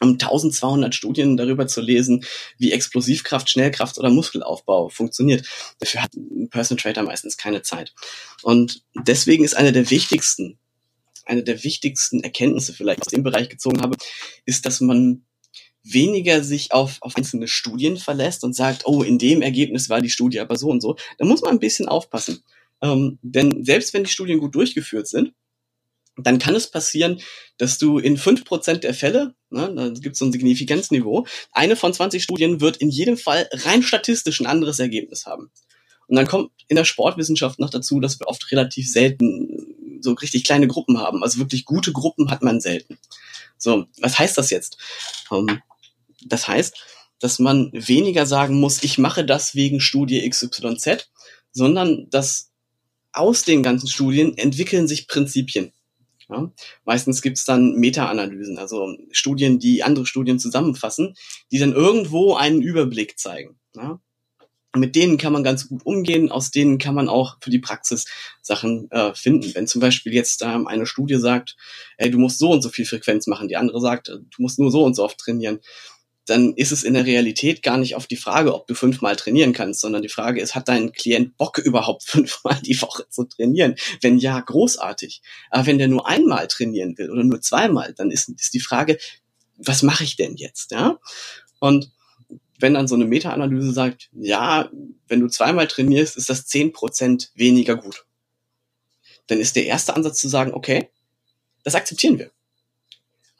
um 0.00 0.18
1200 0.18 0.94
Studien 0.94 1.36
darüber 1.36 1.66
zu 1.68 1.80
lesen, 1.80 2.24
wie 2.58 2.72
Explosivkraft, 2.72 3.48
Schnellkraft 3.48 3.98
oder 3.98 4.10
Muskelaufbau 4.10 4.88
funktioniert. 4.88 5.46
Dafür 5.78 6.02
hat 6.02 6.14
ein 6.14 6.48
Personal 6.50 6.82
Trainer 6.82 7.02
meistens 7.04 7.36
keine 7.36 7.62
Zeit. 7.62 7.94
Und 8.42 8.82
deswegen 8.94 9.44
ist 9.44 9.56
eine 9.56 9.72
der 9.72 9.90
wichtigsten, 9.90 10.58
eine 11.24 11.44
der 11.44 11.62
wichtigsten 11.62 12.22
Erkenntnisse 12.24 12.72
vielleicht 12.72 13.02
aus 13.02 13.12
dem 13.12 13.22
Bereich 13.22 13.48
gezogen 13.48 13.82
habe, 13.82 13.96
ist, 14.46 14.66
dass 14.66 14.80
man 14.80 15.24
weniger 15.82 16.42
sich 16.42 16.72
auf, 16.72 16.98
auf 17.00 17.16
einzelne 17.16 17.48
Studien 17.48 17.96
verlässt 17.96 18.44
und 18.44 18.54
sagt, 18.54 18.86
oh, 18.86 19.02
in 19.02 19.18
dem 19.18 19.42
Ergebnis 19.42 19.88
war 19.88 20.00
die 20.00 20.10
Studie 20.10 20.40
aber 20.40 20.56
so 20.56 20.68
und 20.68 20.80
so, 20.80 20.96
da 21.18 21.24
muss 21.24 21.42
man 21.42 21.52
ein 21.52 21.60
bisschen 21.60 21.88
aufpassen. 21.88 22.42
Ähm, 22.82 23.18
denn 23.22 23.64
selbst 23.64 23.94
wenn 23.94 24.04
die 24.04 24.10
Studien 24.10 24.38
gut 24.38 24.54
durchgeführt 24.54 25.08
sind, 25.08 25.32
dann 26.16 26.38
kann 26.38 26.54
es 26.54 26.70
passieren, 26.70 27.20
dass 27.58 27.78
du 27.78 27.98
in 27.98 28.16
fünf 28.16 28.44
Prozent 28.44 28.84
der 28.84 28.94
Fälle, 28.94 29.34
ne, 29.50 29.72
da 29.74 29.88
gibt 30.00 30.14
es 30.14 30.18
so 30.18 30.24
ein 30.24 30.32
Signifikanzniveau, 30.32 31.26
eine 31.52 31.76
von 31.76 31.92
20 31.92 32.22
Studien 32.22 32.60
wird 32.60 32.78
in 32.78 32.90
jedem 32.90 33.16
Fall 33.16 33.48
rein 33.52 33.82
statistisch 33.82 34.40
ein 34.40 34.46
anderes 34.46 34.78
Ergebnis 34.78 35.26
haben. 35.26 35.50
Und 36.08 36.16
dann 36.16 36.26
kommt 36.26 36.50
in 36.68 36.76
der 36.76 36.84
Sportwissenschaft 36.84 37.58
noch 37.58 37.70
dazu, 37.70 38.00
dass 38.00 38.18
wir 38.18 38.26
oft 38.28 38.50
relativ 38.50 38.90
selten 38.90 40.00
so 40.00 40.12
richtig 40.12 40.44
kleine 40.44 40.66
Gruppen 40.66 40.98
haben. 40.98 41.22
Also 41.22 41.38
wirklich 41.38 41.64
gute 41.64 41.92
Gruppen 41.92 42.30
hat 42.30 42.42
man 42.42 42.60
selten. 42.60 42.98
So, 43.58 43.86
was 44.00 44.18
heißt 44.18 44.38
das 44.38 44.50
jetzt? 44.50 44.78
Ähm, 45.30 45.60
das 46.24 46.48
heißt, 46.48 46.76
dass 47.20 47.38
man 47.38 47.70
weniger 47.72 48.26
sagen 48.26 48.60
muss, 48.60 48.82
ich 48.82 48.98
mache 48.98 49.24
das 49.24 49.54
wegen 49.54 49.80
Studie 49.80 50.28
XYZ, 50.28 51.10
sondern 51.52 52.08
dass 52.10 52.50
aus 53.12 53.42
den 53.42 53.62
ganzen 53.62 53.88
Studien 53.88 54.36
entwickeln 54.36 54.86
sich 54.86 55.08
Prinzipien. 55.08 55.72
Ja? 56.28 56.52
Meistens 56.84 57.22
gibt's 57.22 57.44
dann 57.44 57.74
Meta-Analysen, 57.74 58.58
also 58.58 58.96
Studien, 59.10 59.58
die 59.58 59.82
andere 59.82 60.06
Studien 60.06 60.38
zusammenfassen, 60.38 61.14
die 61.50 61.58
dann 61.58 61.72
irgendwo 61.72 62.34
einen 62.34 62.62
Überblick 62.62 63.18
zeigen. 63.18 63.58
Ja? 63.74 64.00
Mit 64.76 64.94
denen 64.94 65.16
kann 65.16 65.32
man 65.32 65.42
ganz 65.42 65.68
gut 65.68 65.84
umgehen, 65.86 66.30
aus 66.30 66.50
denen 66.50 66.78
kann 66.78 66.94
man 66.94 67.08
auch 67.08 67.38
für 67.40 67.50
die 67.50 67.58
Praxis 67.58 68.04
Sachen 68.42 68.90
äh, 68.90 69.14
finden. 69.14 69.54
Wenn 69.54 69.66
zum 69.66 69.80
Beispiel 69.80 70.12
jetzt 70.12 70.42
ähm, 70.42 70.66
eine 70.66 70.86
Studie 70.86 71.16
sagt, 71.16 71.56
ey, 71.96 72.10
du 72.10 72.18
musst 72.18 72.38
so 72.38 72.50
und 72.50 72.62
so 72.62 72.68
viel 72.68 72.84
Frequenz 72.84 73.26
machen, 73.26 73.48
die 73.48 73.56
andere 73.56 73.80
sagt, 73.80 74.08
du 74.08 74.22
musst 74.36 74.58
nur 74.58 74.70
so 74.70 74.84
und 74.84 74.94
so 74.94 75.04
oft 75.04 75.18
trainieren, 75.18 75.60
dann 76.28 76.52
ist 76.54 76.72
es 76.72 76.82
in 76.82 76.92
der 76.92 77.06
Realität 77.06 77.62
gar 77.62 77.78
nicht 77.78 77.94
auf 77.94 78.06
die 78.06 78.16
Frage, 78.16 78.54
ob 78.54 78.66
du 78.66 78.74
fünfmal 78.74 79.16
trainieren 79.16 79.54
kannst, 79.54 79.80
sondern 79.80 80.02
die 80.02 80.10
Frage 80.10 80.42
ist, 80.42 80.54
hat 80.54 80.68
dein 80.68 80.92
Klient 80.92 81.36
Bock 81.38 81.58
überhaupt 81.64 82.02
fünfmal 82.02 82.60
die 82.62 82.80
Woche 82.82 83.08
zu 83.08 83.24
trainieren? 83.24 83.76
Wenn 84.02 84.18
ja, 84.18 84.38
großartig. 84.38 85.22
Aber 85.50 85.66
wenn 85.66 85.78
der 85.78 85.88
nur 85.88 86.06
einmal 86.06 86.46
trainieren 86.48 86.98
will 86.98 87.10
oder 87.10 87.24
nur 87.24 87.40
zweimal, 87.40 87.94
dann 87.94 88.10
ist, 88.10 88.28
ist 88.28 88.52
die 88.52 88.60
Frage, 88.60 88.98
was 89.56 89.82
mache 89.82 90.04
ich 90.04 90.16
denn 90.16 90.36
jetzt? 90.36 90.70
Ja? 90.70 90.98
Und 91.60 91.90
wenn 92.60 92.74
dann 92.74 92.88
so 92.88 92.94
eine 92.94 93.06
Meta-Analyse 93.06 93.72
sagt, 93.72 94.10
ja, 94.12 94.70
wenn 95.06 95.20
du 95.20 95.28
zweimal 95.28 95.66
trainierst, 95.66 96.16
ist 96.16 96.28
das 96.28 96.46
zehn 96.46 96.72
Prozent 96.72 97.30
weniger 97.34 97.76
gut. 97.76 98.04
dann 99.28 99.40
ist 99.40 99.56
der 99.56 99.66
erste 99.66 99.94
Ansatz 99.94 100.20
zu 100.20 100.28
sagen, 100.28 100.52
okay, 100.54 100.88
das 101.62 101.74
akzeptieren 101.74 102.18
wir. 102.18 102.30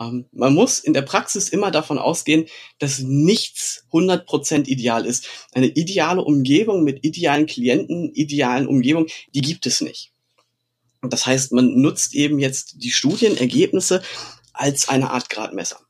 Ähm, 0.00 0.26
man 0.32 0.54
muss 0.54 0.78
in 0.78 0.92
der 0.92 1.02
Praxis 1.02 1.48
immer 1.48 1.70
davon 1.70 1.98
ausgehen, 1.98 2.46
dass 2.78 3.00
nichts 3.00 3.84
100% 3.92 4.66
ideal 4.68 5.06
ist. 5.06 5.28
Eine 5.52 5.66
ideale 5.66 6.22
Umgebung 6.22 6.84
mit 6.84 7.04
idealen 7.04 7.46
Klienten, 7.46 8.12
idealen 8.14 8.66
Umgebung, 8.66 9.06
die 9.34 9.40
gibt 9.40 9.66
es 9.66 9.80
nicht. 9.80 10.12
Das 11.02 11.26
heißt, 11.26 11.52
man 11.52 11.80
nutzt 11.80 12.14
eben 12.14 12.38
jetzt 12.38 12.82
die 12.82 12.90
Studienergebnisse 12.90 14.02
als 14.52 14.88
eine 14.88 15.10
Art 15.10 15.30
Gradmesser. 15.30 15.80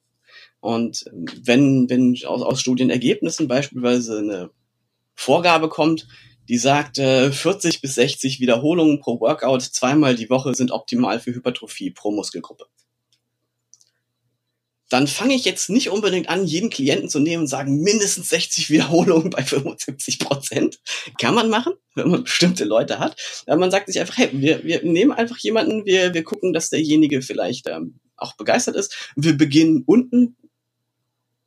Und 0.61 1.05
wenn, 1.13 1.89
wenn 1.89 2.19
aus, 2.27 2.43
aus 2.43 2.61
Studienergebnissen 2.61 3.49
beispielsweise 3.49 4.19
eine 4.19 4.51
Vorgabe 5.15 5.69
kommt, 5.69 6.09
die 6.49 6.59
sagt, 6.59 6.99
äh, 6.99 7.31
40 7.31 7.81
bis 7.81 7.95
60 7.95 8.41
Wiederholungen 8.41 9.01
pro 9.01 9.21
Workout 9.21 9.63
zweimal 9.63 10.15
die 10.15 10.31
Woche 10.31 10.55
sind 10.55 10.71
optimal 10.71 11.21
für 11.21 11.35
Hypertrophie 11.35 11.91
pro 11.91 12.11
Muskelgruppe 12.11 12.67
dann 14.89 15.07
fange 15.07 15.35
ich 15.35 15.45
jetzt 15.45 15.69
nicht 15.69 15.91
unbedingt 15.91 16.29
an, 16.29 16.47
jeden 16.47 16.71
Klienten 16.71 17.09
zu 17.09 17.21
nehmen 17.21 17.43
und 17.43 17.47
sagen, 17.47 17.81
mindestens 17.81 18.31
60 18.31 18.71
Wiederholungen 18.71 19.31
bei 19.31 19.43
75 19.43 20.19
Prozent. 20.19 20.81
Kann 21.21 21.35
man 21.35 21.51
machen, 21.51 21.75
wenn 21.95 22.11
man 22.11 22.25
bestimmte 22.25 22.65
Leute 22.65 22.99
hat. 22.99 23.17
Aber 23.47 23.59
man 23.59 23.71
sagt 23.71 23.89
sich 23.89 24.01
einfach, 24.01 24.17
hey, 24.17 24.31
wir, 24.33 24.65
wir 24.65 24.83
nehmen 24.83 25.13
einfach 25.13 25.39
jemanden, 25.39 25.85
wir, 25.85 26.15
wir 26.15 26.25
gucken, 26.25 26.53
dass 26.53 26.71
derjenige 26.71 27.23
vielleicht 27.23 27.69
ähm, 27.69 28.01
auch 28.17 28.37
begeistert 28.37 28.77
ist. 28.77 29.13
Wir 29.15 29.37
beginnen 29.37 29.85
unten 29.87 30.37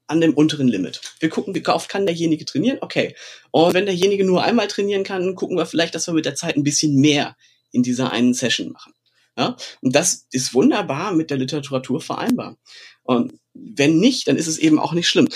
an 0.07 0.21
dem 0.21 0.33
unteren 0.33 0.67
Limit. 0.67 1.01
Wir 1.19 1.29
gucken, 1.29 1.55
wie 1.55 1.65
oft 1.67 1.89
kann 1.89 2.05
derjenige 2.05 2.45
trainieren? 2.45 2.79
Okay. 2.81 3.15
Und 3.51 3.73
wenn 3.73 3.85
derjenige 3.85 4.25
nur 4.25 4.43
einmal 4.43 4.67
trainieren 4.67 5.03
kann, 5.03 5.35
gucken 5.35 5.57
wir 5.57 5.65
vielleicht, 5.65 5.95
dass 5.95 6.07
wir 6.07 6.13
mit 6.13 6.25
der 6.25 6.35
Zeit 6.35 6.57
ein 6.57 6.63
bisschen 6.63 6.95
mehr 6.95 7.37
in 7.71 7.81
dieser 7.81 8.11
einen 8.11 8.33
Session 8.33 8.71
machen. 8.71 8.93
Ja? 9.37 9.55
Und 9.81 9.95
das 9.95 10.27
ist 10.31 10.53
wunderbar 10.53 11.13
mit 11.13 11.29
der 11.29 11.37
Literatur 11.37 12.01
vereinbar. 12.01 12.57
Und 13.03 13.33
wenn 13.53 13.99
nicht, 13.99 14.27
dann 14.27 14.37
ist 14.37 14.47
es 14.47 14.57
eben 14.57 14.79
auch 14.79 14.93
nicht 14.93 15.09
schlimm. 15.09 15.29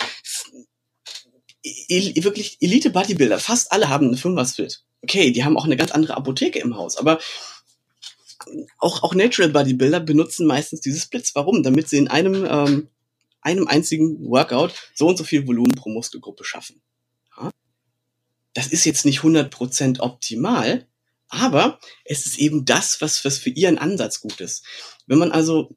El 1.89 2.23
wirklich 2.23 2.57
Elite 2.61 2.91
Bodybuilder, 2.91 3.39
fast 3.39 3.71
alle 3.71 3.89
haben 3.89 4.07
eine 4.07 4.17
Fünfer-Split. 4.17 4.83
Okay, 5.01 5.31
die 5.31 5.43
haben 5.43 5.57
auch 5.57 5.65
eine 5.65 5.77
ganz 5.77 5.91
andere 5.91 6.15
Apotheke 6.15 6.59
im 6.59 6.75
Haus, 6.75 6.97
aber 6.97 7.19
auch, 8.77 9.03
auch 9.03 9.15
Natural 9.15 9.49
Bodybuilder 9.49 9.99
benutzen 9.99 10.45
meistens 10.45 10.81
diese 10.81 10.99
Splits. 10.99 11.33
Warum? 11.35 11.63
Damit 11.63 11.89
sie 11.89 11.97
in 11.97 12.07
einem, 12.07 12.45
ähm, 12.47 12.89
einem 13.41 13.67
einzigen 13.67 14.29
Workout 14.29 14.73
so 14.93 15.07
und 15.07 15.17
so 15.17 15.23
viel 15.23 15.47
Volumen 15.47 15.73
pro 15.75 15.89
Muskelgruppe 15.89 16.43
schaffen. 16.43 16.81
Ja? 17.37 17.51
Das 18.53 18.67
ist 18.67 18.85
jetzt 18.85 19.05
nicht 19.05 19.21
100% 19.21 19.99
optimal, 19.99 20.87
aber 21.35 21.79
es 22.05 22.25
ist 22.25 22.37
eben 22.37 22.65
das, 22.65 23.01
was, 23.01 23.25
was 23.25 23.37
für 23.37 23.49
ihren 23.49 23.77
Ansatz 23.77 24.21
gut 24.21 24.39
ist. 24.39 24.63
Wenn 25.07 25.17
man 25.17 25.31
also 25.31 25.75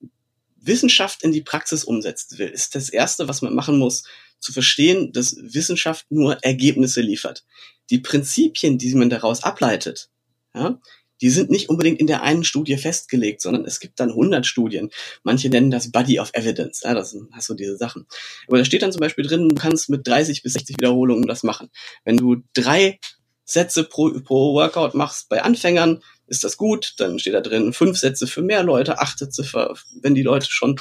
Wissenschaft 0.56 1.22
in 1.22 1.32
die 1.32 1.42
Praxis 1.42 1.84
umsetzen 1.84 2.38
will, 2.38 2.48
ist 2.48 2.74
das 2.74 2.88
Erste, 2.88 3.28
was 3.28 3.42
man 3.42 3.54
machen 3.54 3.78
muss, 3.78 4.04
zu 4.40 4.52
verstehen, 4.52 5.12
dass 5.12 5.36
Wissenschaft 5.40 6.06
nur 6.10 6.38
Ergebnisse 6.44 7.00
liefert. 7.00 7.44
Die 7.90 7.98
Prinzipien, 7.98 8.78
die 8.78 8.94
man 8.94 9.10
daraus 9.10 9.42
ableitet, 9.42 10.10
ja, 10.54 10.80
die 11.20 11.30
sind 11.30 11.50
nicht 11.50 11.68
unbedingt 11.68 11.98
in 11.98 12.06
der 12.06 12.22
einen 12.22 12.44
Studie 12.44 12.76
festgelegt, 12.76 13.42
sondern 13.42 13.64
es 13.64 13.80
gibt 13.80 13.98
dann 13.98 14.10
100 14.10 14.46
Studien. 14.46 14.90
Manche 15.24 15.48
nennen 15.48 15.70
das 15.70 15.90
Body 15.90 16.20
of 16.20 16.30
Evidence. 16.32 16.82
Ja, 16.84 16.94
das 16.94 17.16
hast 17.32 17.48
du 17.48 17.54
diese 17.54 17.76
Sachen. 17.76 18.06
Aber 18.46 18.58
da 18.58 18.64
steht 18.64 18.82
dann 18.82 18.92
zum 18.92 19.00
Beispiel 19.00 19.26
drin, 19.26 19.48
du 19.48 19.54
kannst 19.56 19.88
mit 19.88 20.06
30 20.06 20.42
bis 20.42 20.52
60 20.52 20.76
Wiederholungen 20.78 21.26
das 21.26 21.42
machen. 21.42 21.70
Wenn 22.04 22.16
du 22.16 22.36
drei 22.54 23.00
Sätze 23.48 23.84
pro, 23.84 24.10
pro 24.20 24.52
Workout 24.52 24.94
machst 24.94 25.30
bei 25.30 25.42
Anfängern, 25.42 26.02
ist 26.26 26.44
das 26.44 26.58
gut. 26.58 26.94
Dann 26.98 27.18
steht 27.18 27.32
da 27.32 27.40
drin 27.40 27.72
fünf 27.72 27.98
Sätze 27.98 28.26
für 28.26 28.42
mehr 28.42 28.62
Leute, 28.62 29.00
acht 29.00 29.18
Sätze 29.18 29.42
für, 29.42 29.74
wenn 30.02 30.14
die 30.14 30.22
Leute 30.22 30.46
schon 30.50 30.78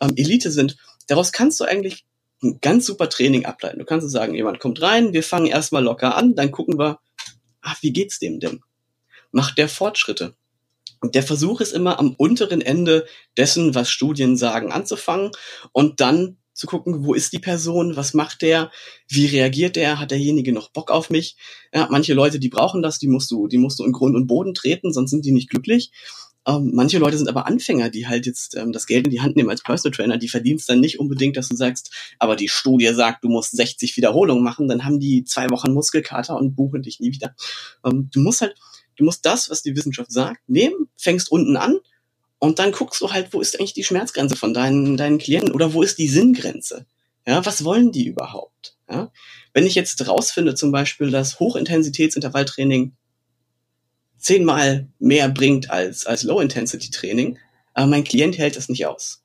ähm, 0.00 0.14
Elite 0.16 0.50
sind. 0.50 0.78
Daraus 1.08 1.30
kannst 1.30 1.60
du 1.60 1.64
eigentlich 1.64 2.06
ein 2.42 2.58
ganz 2.62 2.86
super 2.86 3.10
Training 3.10 3.44
ableiten. 3.44 3.78
Du 3.78 3.84
kannst 3.84 4.10
sagen, 4.10 4.34
jemand 4.34 4.60
kommt 4.60 4.80
rein, 4.80 5.12
wir 5.12 5.22
fangen 5.22 5.46
erstmal 5.46 5.84
locker 5.84 6.16
an, 6.16 6.34
dann 6.34 6.50
gucken 6.50 6.78
wir, 6.78 6.98
ach, 7.60 7.82
wie 7.82 7.92
geht's 7.92 8.18
dem 8.18 8.40
denn? 8.40 8.60
Macht 9.30 9.58
der 9.58 9.68
Fortschritte? 9.68 10.34
Der 11.04 11.22
Versuch 11.22 11.60
ist 11.60 11.74
immer 11.74 11.98
am 11.98 12.14
unteren 12.14 12.62
Ende 12.62 13.06
dessen, 13.36 13.74
was 13.74 13.90
Studien 13.90 14.38
sagen, 14.38 14.72
anzufangen 14.72 15.32
und 15.72 16.00
dann 16.00 16.38
zu 16.56 16.66
gucken, 16.66 17.04
wo 17.04 17.14
ist 17.14 17.32
die 17.32 17.38
Person, 17.38 17.96
was 17.96 18.14
macht 18.14 18.42
der, 18.42 18.70
wie 19.08 19.26
reagiert 19.26 19.76
der, 19.76 20.00
hat 20.00 20.10
derjenige 20.10 20.52
noch 20.52 20.70
Bock 20.70 20.90
auf 20.90 21.10
mich? 21.10 21.36
Ja, 21.72 21.86
manche 21.90 22.14
Leute, 22.14 22.38
die 22.38 22.48
brauchen 22.48 22.82
das, 22.82 22.98
die 22.98 23.08
musst 23.08 23.30
du, 23.30 23.46
die 23.46 23.58
musst 23.58 23.78
du 23.78 23.84
in 23.84 23.92
Grund 23.92 24.16
und 24.16 24.26
Boden 24.26 24.54
treten, 24.54 24.92
sonst 24.92 25.10
sind 25.10 25.24
die 25.24 25.32
nicht 25.32 25.50
glücklich. 25.50 25.92
Ähm, 26.46 26.70
manche 26.74 26.98
Leute 26.98 27.18
sind 27.18 27.28
aber 27.28 27.46
Anfänger, 27.46 27.90
die 27.90 28.06
halt 28.06 28.24
jetzt 28.24 28.56
ähm, 28.56 28.72
das 28.72 28.86
Geld 28.86 29.06
in 29.06 29.10
die 29.10 29.20
Hand 29.20 29.36
nehmen 29.36 29.50
als 29.50 29.62
Personal 29.62 29.94
Trainer, 29.94 30.16
die 30.16 30.28
verdienst 30.28 30.68
dann 30.68 30.80
nicht 30.80 30.98
unbedingt, 31.00 31.36
dass 31.36 31.48
du 31.48 31.56
sagst, 31.56 31.90
aber 32.18 32.36
die 32.36 32.48
Studie 32.48 32.92
sagt, 32.94 33.24
du 33.24 33.28
musst 33.28 33.56
60 33.56 33.96
Wiederholungen 33.96 34.44
machen, 34.44 34.68
dann 34.68 34.84
haben 34.84 35.00
die 35.00 35.24
zwei 35.24 35.50
Wochen 35.50 35.72
Muskelkater 35.72 36.36
und 36.36 36.54
buchen 36.54 36.82
dich 36.82 37.00
nie 37.00 37.12
wieder. 37.12 37.34
Ähm, 37.84 38.08
du 38.12 38.20
musst 38.20 38.40
halt, 38.40 38.54
du 38.96 39.04
musst 39.04 39.26
das, 39.26 39.50
was 39.50 39.62
die 39.62 39.76
Wissenschaft 39.76 40.12
sagt, 40.12 40.48
nehmen, 40.48 40.88
fängst 40.96 41.30
unten 41.30 41.56
an, 41.56 41.80
und 42.38 42.58
dann 42.58 42.72
guckst 42.72 43.00
du 43.00 43.12
halt, 43.12 43.32
wo 43.32 43.40
ist 43.40 43.58
eigentlich 43.58 43.72
die 43.72 43.84
Schmerzgrenze 43.84 44.36
von 44.36 44.52
deinen, 44.52 44.96
deinen 44.96 45.18
Klienten 45.18 45.52
oder 45.52 45.72
wo 45.72 45.82
ist 45.82 45.98
die 45.98 46.08
Sinngrenze? 46.08 46.86
Ja, 47.26 47.44
was 47.44 47.64
wollen 47.64 47.92
die 47.92 48.06
überhaupt? 48.06 48.76
Ja? 48.88 49.10
Wenn 49.52 49.66
ich 49.66 49.74
jetzt 49.74 50.06
rausfinde, 50.06 50.54
zum 50.54 50.70
Beispiel, 50.70 51.10
dass 51.10 51.40
Hochintensitätsintervalltraining 51.40 52.94
zehnmal 54.18 54.88
mehr 54.98 55.28
bringt 55.28 55.70
als, 55.70 56.06
als 56.06 56.22
Low-Intensity-Training, 56.22 57.38
aber 57.74 57.86
mein 57.86 58.04
Klient 58.04 58.38
hält 58.38 58.56
das 58.56 58.68
nicht 58.68 58.86
aus. 58.86 59.22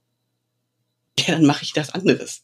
Ja, 1.20 1.36
dann 1.36 1.46
mache 1.46 1.63
ich 1.63 1.74
das 1.74 1.91
anderes. 1.91 2.44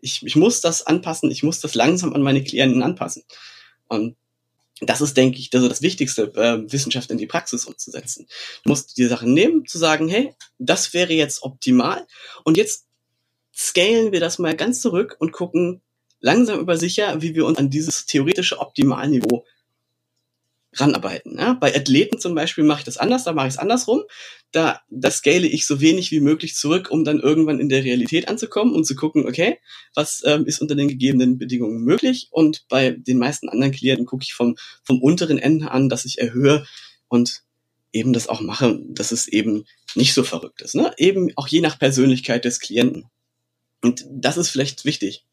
Ich, 0.00 0.24
ich 0.24 0.36
muss 0.36 0.60
das 0.60 0.86
anpassen, 0.86 1.30
ich 1.30 1.42
muss 1.42 1.60
das 1.60 1.74
langsam 1.74 2.12
an 2.12 2.22
meine 2.22 2.42
Klienten 2.42 2.82
anpassen. 2.82 3.24
Und 3.88 4.16
das 4.86 5.00
ist, 5.00 5.16
denke 5.16 5.38
ich, 5.38 5.50
das, 5.50 5.66
das 5.68 5.82
Wichtigste, 5.82 6.32
äh, 6.34 6.70
Wissenschaft 6.72 7.10
in 7.10 7.18
die 7.18 7.26
Praxis 7.26 7.66
umzusetzen. 7.66 8.26
Du 8.64 8.70
musst 8.70 8.96
die 8.98 9.06
Sachen 9.06 9.32
nehmen, 9.34 9.66
zu 9.66 9.78
sagen, 9.78 10.08
hey, 10.08 10.34
das 10.58 10.92
wäre 10.94 11.12
jetzt 11.12 11.42
optimal 11.42 12.06
und 12.44 12.56
jetzt 12.56 12.86
scalen 13.54 14.12
wir 14.12 14.20
das 14.20 14.38
mal 14.38 14.56
ganz 14.56 14.80
zurück 14.80 15.16
und 15.18 15.32
gucken 15.32 15.82
langsam 16.20 16.60
über 16.60 16.76
sicher, 16.76 17.20
wie 17.20 17.34
wir 17.34 17.46
uns 17.46 17.58
an 17.58 17.70
dieses 17.70 18.06
theoretische 18.06 18.58
Optimalniveau 18.60 19.44
ranarbeiten. 20.74 21.38
Ja? 21.38 21.54
Bei 21.54 21.74
Athleten 21.74 22.18
zum 22.18 22.34
Beispiel 22.34 22.64
mache 22.64 22.80
ich 22.80 22.84
das 22.84 22.98
anders, 22.98 23.24
da 23.24 23.32
mache 23.32 23.48
ich 23.48 23.54
es 23.54 23.58
andersrum. 23.58 24.02
Da, 24.52 24.80
da 24.90 25.10
scale 25.10 25.46
ich 25.46 25.66
so 25.66 25.80
wenig 25.80 26.10
wie 26.10 26.20
möglich 26.20 26.54
zurück, 26.54 26.90
um 26.90 27.04
dann 27.04 27.20
irgendwann 27.20 27.60
in 27.60 27.68
der 27.68 27.84
Realität 27.84 28.28
anzukommen 28.28 28.74
und 28.74 28.84
zu 28.84 28.94
gucken, 28.94 29.26
okay, 29.26 29.58
was 29.94 30.22
ähm, 30.24 30.46
ist 30.46 30.60
unter 30.60 30.74
den 30.74 30.88
gegebenen 30.88 31.38
Bedingungen 31.38 31.82
möglich? 31.82 32.28
Und 32.30 32.66
bei 32.68 32.90
den 32.90 33.18
meisten 33.18 33.48
anderen 33.48 33.72
Klienten 33.72 34.06
gucke 34.06 34.24
ich 34.24 34.34
vom, 34.34 34.56
vom 34.84 35.00
unteren 35.00 35.38
Ende 35.38 35.70
an, 35.70 35.88
dass 35.88 36.04
ich 36.04 36.18
erhöhe 36.18 36.66
und 37.08 37.42
eben 37.92 38.12
das 38.12 38.28
auch 38.28 38.40
mache, 38.40 38.80
dass 38.88 39.12
es 39.12 39.28
eben 39.28 39.64
nicht 39.94 40.14
so 40.14 40.24
verrückt 40.24 40.62
ist. 40.62 40.74
Ne? 40.74 40.92
Eben 40.96 41.30
auch 41.36 41.48
je 41.48 41.60
nach 41.60 41.78
Persönlichkeit 41.78 42.44
des 42.44 42.60
Klienten. 42.60 43.06
Und 43.82 44.06
das 44.10 44.36
ist 44.36 44.48
vielleicht 44.48 44.84
wichtig. 44.84 45.24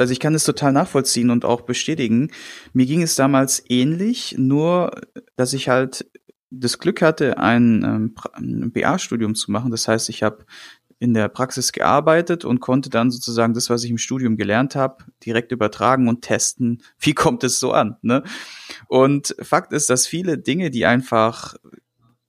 Also 0.00 0.12
ich 0.12 0.20
kann 0.20 0.34
es 0.34 0.44
total 0.44 0.72
nachvollziehen 0.72 1.28
und 1.28 1.44
auch 1.44 1.60
bestätigen. 1.60 2.30
Mir 2.72 2.86
ging 2.86 3.02
es 3.02 3.16
damals 3.16 3.62
ähnlich, 3.68 4.34
nur 4.38 4.92
dass 5.36 5.52
ich 5.52 5.68
halt 5.68 6.10
das 6.50 6.78
Glück 6.78 7.02
hatte, 7.02 7.36
ein, 7.36 8.14
ähm, 8.38 8.72
BA-Studium 8.72 9.34
zu 9.34 9.50
machen. 9.52 9.70
Das 9.70 9.86
heißt, 9.86 10.08
ich 10.08 10.22
habe 10.22 10.46
in 11.00 11.12
der 11.12 11.28
Praxis 11.28 11.72
gearbeitet 11.72 12.46
und 12.46 12.60
konnte 12.60 12.88
dann 12.88 13.10
sozusagen 13.10 13.52
das, 13.52 13.68
was 13.68 13.84
ich 13.84 13.90
im 13.90 13.98
Studium 13.98 14.38
gelernt 14.38 14.74
habe, 14.74 15.04
direkt 15.24 15.52
übertragen 15.52 16.08
und 16.08 16.22
testen, 16.22 16.82
wie 16.98 17.12
kommt 17.12 17.44
es 17.44 17.60
so 17.60 17.72
an. 17.72 17.96
Ne? 18.00 18.22
Und 18.88 19.36
Fakt 19.40 19.74
ist, 19.74 19.90
dass 19.90 20.06
viele 20.06 20.38
Dinge, 20.38 20.70
die 20.70 20.86
einfach 20.86 21.56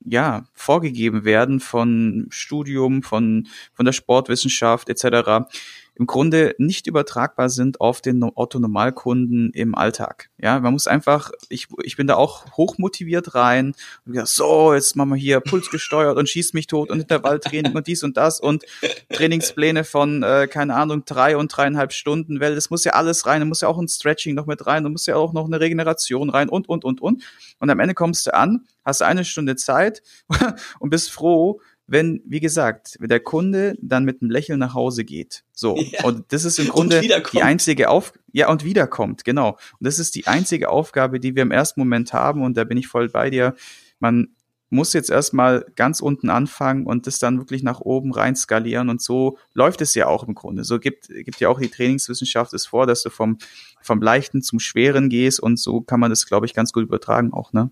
ja 0.04 0.44
vorgegeben 0.54 1.24
werden 1.24 1.62
von 1.62 2.28
Studium, 2.32 3.02
von 3.02 3.48
von 3.72 3.86
der 3.86 3.94
Sportwissenschaft 3.94 4.90
etc 4.90 5.48
im 5.96 6.08
Grunde 6.08 6.56
nicht 6.58 6.88
übertragbar 6.88 7.50
sind 7.50 7.82
auf 7.82 8.02
den 8.02 8.24
Otto-Normalkunden 8.24 9.52
im 9.52 9.76
Alltag. 9.76 10.30
Ja, 10.38 10.60
man 10.60 10.74
muss 10.74 10.88
einfach, 10.88 11.32
ich, 11.50 11.68
ich 11.84 11.98
bin 11.98 12.08
da 12.08 12.16
auch 12.16 12.58
hochmotiviert 12.58 13.36
rein 13.36 13.74
und 14.06 14.14
gesagt, 14.14 14.30
so, 14.30 14.74
jetzt 14.74 14.96
machen 14.96 15.10
wir 15.10 15.18
hier 15.18 15.42
Puls 15.42 15.70
gesteuert 15.70 16.18
und 16.18 16.30
schießt 16.30 16.54
mich 16.54 16.68
tot 16.68 16.90
und 16.90 17.02
Intervalltraining 17.02 17.76
und 17.76 17.88
dies 17.88 18.04
und 18.04 18.18
das 18.18 18.40
und 18.40 18.64
Trainingspläne 19.10 19.84
von, 19.84 20.24
äh, 20.24 20.48
keine 20.50 20.76
Ahnung, 20.76 21.04
drei 21.06 21.36
und 21.36 21.56
dreieinhalb 21.56 21.92
Stunden, 21.92 22.40
weil 22.40 22.56
das 22.56 22.70
muss 22.70 22.84
ja 22.84 22.94
alles 22.94 23.26
rein, 23.26 23.42
da 23.42 23.46
muss 23.46 23.62
ja 23.62 23.68
auch 23.68 23.78
ein 23.78 23.88
Stretching 23.88 24.34
noch 24.34 24.46
mit 24.46 24.66
rein, 24.66 24.84
da 24.84 24.90
muss 24.90 25.06
ja 25.06 25.18
auch 25.18 25.34
noch 25.34 25.46
eine 25.46 25.60
Regeneration 25.60 26.30
rein 26.30 26.50
und, 26.50 26.70
und, 26.70 26.86
und, 26.86 27.02
und. 27.02 27.24
Und 27.60 27.70
am 27.70 27.80
Ende 27.80 27.94
kommst 27.94 28.28
du 28.28 28.34
an, 28.34 28.66
hast 28.86 29.02
eine 29.02 29.26
Stunde 29.26 29.56
Zeit 29.56 30.02
und 30.80 30.90
bist 30.90 31.12
froh, 31.12 31.62
wenn, 31.92 32.22
wie 32.26 32.40
gesagt, 32.40 32.96
wenn 33.00 33.10
der 33.10 33.20
Kunde 33.20 33.76
dann 33.82 34.06
mit 34.06 34.22
einem 34.22 34.32
Lächeln 34.32 34.60
nach 34.60 34.74
Hause 34.74 35.04
geht. 35.04 35.44
So. 35.52 35.76
Ja. 35.78 36.06
Und 36.06 36.32
das 36.32 36.46
ist 36.46 36.58
im 36.58 36.68
Grunde 36.70 37.02
die 37.02 37.44
einzige 37.44 37.90
Auf, 37.90 38.14
ja, 38.32 38.50
und 38.50 38.64
wiederkommt, 38.64 39.26
genau. 39.26 39.50
Und 39.50 39.86
das 39.88 40.00
ist 40.00 40.16
die 40.16 40.26
einzige 40.26 40.70
Aufgabe, 40.70 41.20
die 41.20 41.36
wir 41.36 41.44
im 41.44 41.52
ersten 41.52 41.82
Moment 41.82 42.14
haben. 42.14 42.44
Und 42.44 42.56
da 42.56 42.64
bin 42.64 42.78
ich 42.78 42.88
voll 42.88 43.10
bei 43.10 43.30
dir. 43.30 43.56
Man, 44.00 44.30
muss 44.72 44.94
jetzt 44.94 45.10
erstmal 45.10 45.66
ganz 45.76 46.00
unten 46.00 46.30
anfangen 46.30 46.86
und 46.86 47.06
das 47.06 47.20
dann 47.20 47.38
wirklich 47.40 47.62
nach 47.62 47.82
oben 47.82 48.14
rein 48.14 48.38
skalieren 48.38 48.90
und 48.90 49.02
so 49.02 49.38
läuft 49.54 49.82
es 49.82 49.94
ja 49.96 50.08
auch 50.08 50.26
im 50.26 50.34
Grunde. 50.34 50.64
So 50.64 50.80
gibt, 50.80 51.10
gibt 51.10 51.42
ja 51.42 51.50
auch 51.50 51.60
die 51.60 51.68
Trainingswissenschaft 51.68 52.54
es 52.54 52.68
vor, 52.68 52.88
dass 52.88 53.04
du 53.04 53.10
vom, 53.10 53.38
vom 53.82 54.02
Leichten 54.02 54.42
zum 54.42 54.60
Schweren 54.60 55.10
gehst 55.10 55.42
und 55.42 55.60
so 55.60 55.82
kann 55.82 56.00
man 56.00 56.10
das, 56.10 56.26
glaube 56.26 56.46
ich, 56.46 56.54
ganz 56.54 56.72
gut 56.72 56.84
übertragen 56.84 57.34
auch, 57.34 57.52
ne? 57.52 57.70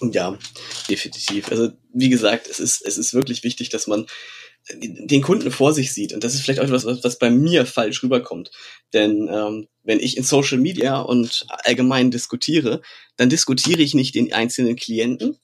Ja, 0.00 0.38
definitiv. 0.88 1.50
Also, 1.50 1.70
wie 1.92 2.08
gesagt, 2.08 2.48
es 2.48 2.58
ist, 2.58 2.86
es 2.86 2.96
ist 2.96 3.14
wirklich 3.14 3.44
wichtig, 3.44 3.68
dass 3.68 3.86
man 3.86 4.06
den 4.74 5.22
Kunden 5.22 5.50
vor 5.50 5.72
sich 5.72 5.92
sieht. 5.92 6.12
Und 6.12 6.22
das 6.22 6.34
ist 6.34 6.42
vielleicht 6.42 6.60
auch 6.60 6.64
etwas, 6.64 6.84
was, 6.84 7.02
was 7.02 7.18
bei 7.18 7.30
mir 7.30 7.66
falsch 7.66 8.02
rüberkommt. 8.02 8.50
Denn 8.92 9.28
ähm, 9.32 9.68
wenn 9.82 10.00
ich 10.00 10.16
in 10.16 10.22
Social 10.22 10.58
Media 10.58 11.00
und 11.00 11.46
allgemein 11.48 12.10
diskutiere, 12.10 12.82
dann 13.16 13.30
diskutiere 13.30 13.82
ich 13.82 13.94
nicht 13.94 14.14
den 14.14 14.32
einzelnen 14.32 14.76
Klienten, 14.76 15.38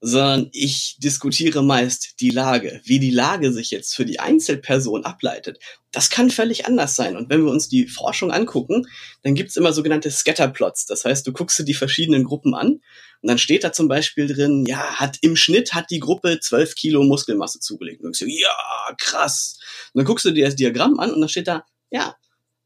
sondern 0.00 0.48
ich 0.52 0.96
diskutiere 0.98 1.62
meist 1.62 2.20
die 2.20 2.30
Lage. 2.30 2.80
Wie 2.84 2.98
die 2.98 3.10
Lage 3.10 3.52
sich 3.52 3.70
jetzt 3.70 3.94
für 3.94 4.06
die 4.06 4.18
Einzelperson 4.18 5.04
ableitet, 5.04 5.58
das 5.92 6.08
kann 6.08 6.30
völlig 6.30 6.66
anders 6.66 6.96
sein. 6.96 7.16
Und 7.16 7.28
wenn 7.28 7.44
wir 7.44 7.50
uns 7.50 7.68
die 7.68 7.86
Forschung 7.86 8.30
angucken, 8.30 8.86
dann 9.22 9.34
gibt's 9.34 9.56
immer 9.56 9.72
sogenannte 9.72 10.10
Scatterplots. 10.10 10.86
Das 10.86 11.04
heißt, 11.04 11.26
du 11.26 11.32
guckst 11.32 11.58
dir 11.58 11.64
die 11.64 11.74
verschiedenen 11.74 12.24
Gruppen 12.24 12.54
an 12.54 12.80
und 13.22 13.28
dann 13.28 13.38
steht 13.38 13.64
da 13.64 13.72
zum 13.72 13.88
Beispiel 13.88 14.26
drin, 14.26 14.64
ja, 14.66 14.78
hat 14.78 15.18
im 15.20 15.36
Schnitt 15.36 15.74
hat 15.74 15.90
die 15.90 16.00
Gruppe 16.00 16.40
12 16.40 16.74
Kilo 16.74 17.02
Muskelmasse 17.02 17.60
zugelegt. 17.60 18.02
Und 18.02 18.18
du 18.18 18.24
denkst, 18.24 18.40
ja, 18.42 18.94
krass. 18.96 19.58
Und 19.92 19.98
dann 19.98 20.06
guckst 20.06 20.24
du 20.24 20.30
dir 20.30 20.46
das 20.46 20.56
Diagramm 20.56 20.98
an 20.98 21.12
und 21.12 21.20
dann 21.20 21.28
steht 21.28 21.48
da, 21.48 21.64
ja, 21.90 22.16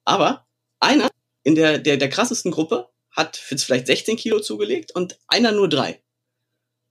aber 0.04 0.46
einer 0.78 1.10
in 1.42 1.56
der, 1.56 1.78
der, 1.78 1.96
der 1.96 2.08
krassesten 2.08 2.52
Gruppe 2.52 2.88
hat 3.10 3.36
vielleicht 3.36 3.86
16 3.86 4.16
Kilo 4.16 4.40
zugelegt 4.40 4.92
und 4.92 5.18
einer 5.26 5.52
nur 5.52 5.68
drei. 5.68 6.02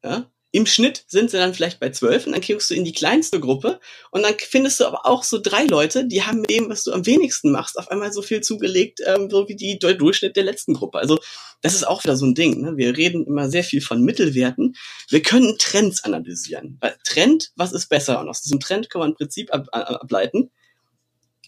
Ja? 0.04 0.33
Im 0.56 0.68
Schnitt 0.68 1.04
sind 1.08 1.32
sie 1.32 1.38
dann 1.38 1.56
vielleicht 1.56 1.80
bei 1.80 1.90
zwölf 1.90 2.28
und 2.28 2.34
dann 2.34 2.42
kriegst 2.42 2.70
du 2.70 2.76
in 2.76 2.86
die 2.86 2.94
kleinste 2.94 3.40
Gruppe 3.40 3.80
und 4.12 4.22
dann 4.22 4.36
findest 4.38 4.80
du 4.80 4.86
aber 4.86 5.08
auch 5.08 5.24
so 5.24 5.40
drei 5.42 5.64
Leute, 5.66 6.06
die 6.06 6.22
haben 6.22 6.42
mit 6.42 6.52
dem, 6.52 6.70
was 6.70 6.84
du 6.84 6.92
am 6.92 7.08
wenigsten 7.08 7.52
machst, 7.52 7.80
auf 7.80 7.90
einmal 7.90 8.14
so 8.14 8.22
viel 8.22 8.42
zugelegt, 8.42 9.00
ähm, 9.04 9.32
so 9.32 9.48
wie 9.50 9.56
die 9.56 9.80
der 9.80 9.96
Durchschnitt 9.96 10.36
der 10.36 10.44
letzten 10.44 10.76
Gruppe. 10.76 11.00
Also 11.00 11.18
das 11.62 11.74
ist 11.74 11.88
auch 11.88 12.04
wieder 12.04 12.16
so 12.16 12.28
ein 12.28 12.36
Ding. 12.36 12.62
Ne? 12.62 12.78
Wir 12.78 12.96
reden 12.96 13.26
immer 13.26 13.50
sehr 13.50 13.64
viel 13.64 13.82
von 13.82 14.04
Mittelwerten. 14.04 14.76
Wir 15.10 15.24
können 15.24 15.58
Trends 15.58 16.04
analysieren. 16.04 16.80
Trend, 17.04 17.52
was 17.56 17.72
ist 17.72 17.88
besser? 17.88 18.20
Und 18.20 18.30
aus 18.30 18.44
diesem 18.44 18.60
Trend 18.60 18.92
kann 18.92 19.00
man 19.00 19.12
ein 19.12 19.16
Prinzip 19.16 19.52
ab, 19.52 19.66
ableiten. 19.72 20.52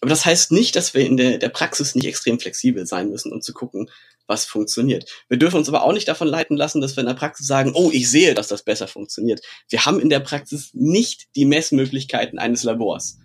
Aber 0.05 0.12
das 0.12 0.24
heißt 0.24 0.51
nicht, 0.51 0.75
dass 0.75 0.93
wir 0.93 1.03
in 1.03 1.17
der, 1.17 1.39
der 1.39 1.50
Praxis 1.50 1.95
nicht 1.95 2.05
extrem 2.05 2.39
flexibel 2.39 2.85
sein 2.85 3.09
müssen, 3.09 3.33
um 3.33 3.41
zu 3.41 3.53
gucken, 3.53 3.89
was 4.27 4.45
funktioniert. 4.45 5.09
Wir 5.29 5.39
dürfen 5.39 5.57
uns 5.57 5.67
aber 5.67 5.81
auch 5.81 5.93
nicht 5.93 6.07
davon 6.07 6.27
leiten 6.27 6.55
lassen, 6.55 6.79
dass 6.79 6.95
wir 6.95 7.01
in 7.01 7.07
der 7.07 7.15
Praxis 7.15 7.47
sagen, 7.47 7.71
oh, 7.74 7.89
ich 7.91 8.07
sehe, 8.07 8.35
dass 8.35 8.47
das 8.47 8.62
besser 8.62 8.88
funktioniert. 8.88 9.41
Wir 9.67 9.83
haben 9.83 10.00
in 10.00 10.12
der 10.12 10.19
Praxis 10.19 10.69
nicht 10.75 11.35
die 11.35 11.45
Messmöglichkeiten 11.45 12.38
eines 12.38 12.62
Labors. 12.62 13.17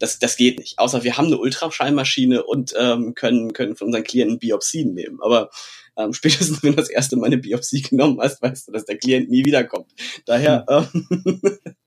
Das, 0.00 0.18
das 0.18 0.36
geht 0.36 0.58
nicht. 0.58 0.76
Außer 0.80 1.04
wir 1.04 1.16
haben 1.16 1.26
eine 1.26 1.38
Ultraschallmaschine 1.38 2.42
und 2.42 2.74
ähm, 2.76 3.14
können, 3.14 3.52
können 3.52 3.76
von 3.76 3.86
unseren 3.86 4.02
Klienten 4.02 4.40
Biopsien 4.40 4.92
nehmen. 4.92 5.20
Aber 5.22 5.50
ähm, 5.96 6.12
spätestens, 6.14 6.64
wenn 6.64 6.72
du 6.72 6.78
das 6.78 6.90
erste 6.90 7.14
Mal 7.14 7.26
eine 7.26 7.38
Biopsie 7.38 7.82
genommen 7.82 8.18
hast, 8.20 8.42
weißt 8.42 8.66
du, 8.66 8.72
dass 8.72 8.86
der 8.86 8.98
Klient 8.98 9.30
nie 9.30 9.44
wiederkommt. 9.44 9.92
Daher, 10.26 10.66
hm. 10.68 11.06
ähm, 11.12 11.58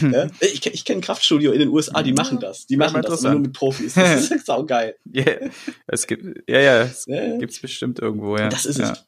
Ja? 0.00 0.28
Ich, 0.40 0.64
ich 0.66 0.84
kenne 0.84 0.98
ein 0.98 1.02
Kraftstudio 1.02 1.52
in 1.52 1.58
den 1.58 1.68
USA, 1.68 2.02
die 2.02 2.12
machen 2.12 2.38
das. 2.40 2.66
Die 2.66 2.76
machen 2.76 3.02
das 3.02 3.22
nur 3.22 3.38
mit 3.38 3.52
Profis. 3.52 3.94
Das 3.94 4.30
ist 4.30 4.50
auch 4.50 4.66
geil. 4.66 4.96
Yeah. 5.12 5.50
Es 5.86 6.06
gibt, 6.06 6.48
ja, 6.48 6.60
ja, 6.60 6.82
es 6.82 7.06
ja. 7.06 7.36
gibt's 7.38 7.60
bestimmt 7.60 7.98
irgendwo, 7.98 8.36
ja. 8.36 8.48
Das 8.48 8.64
ist 8.64 8.78
ja. 8.78 8.92
es. 8.92 9.06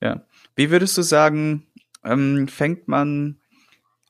Ja. 0.00 0.24
Wie 0.56 0.70
würdest 0.70 0.96
du 0.98 1.02
sagen, 1.02 1.66
ähm, 2.04 2.48
fängt 2.48 2.88
man 2.88 3.38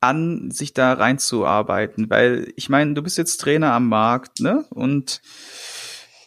an, 0.01 0.51
sich 0.51 0.73
da 0.73 0.95
reinzuarbeiten? 0.95 2.11
Weil 2.11 2.53
ich 2.57 2.69
meine, 2.69 2.95
du 2.95 3.03
bist 3.03 3.19
jetzt 3.19 3.39
Trainer 3.39 3.73
am 3.73 3.89
Markt, 3.89 4.41
ne? 4.41 4.65
Und 4.71 5.21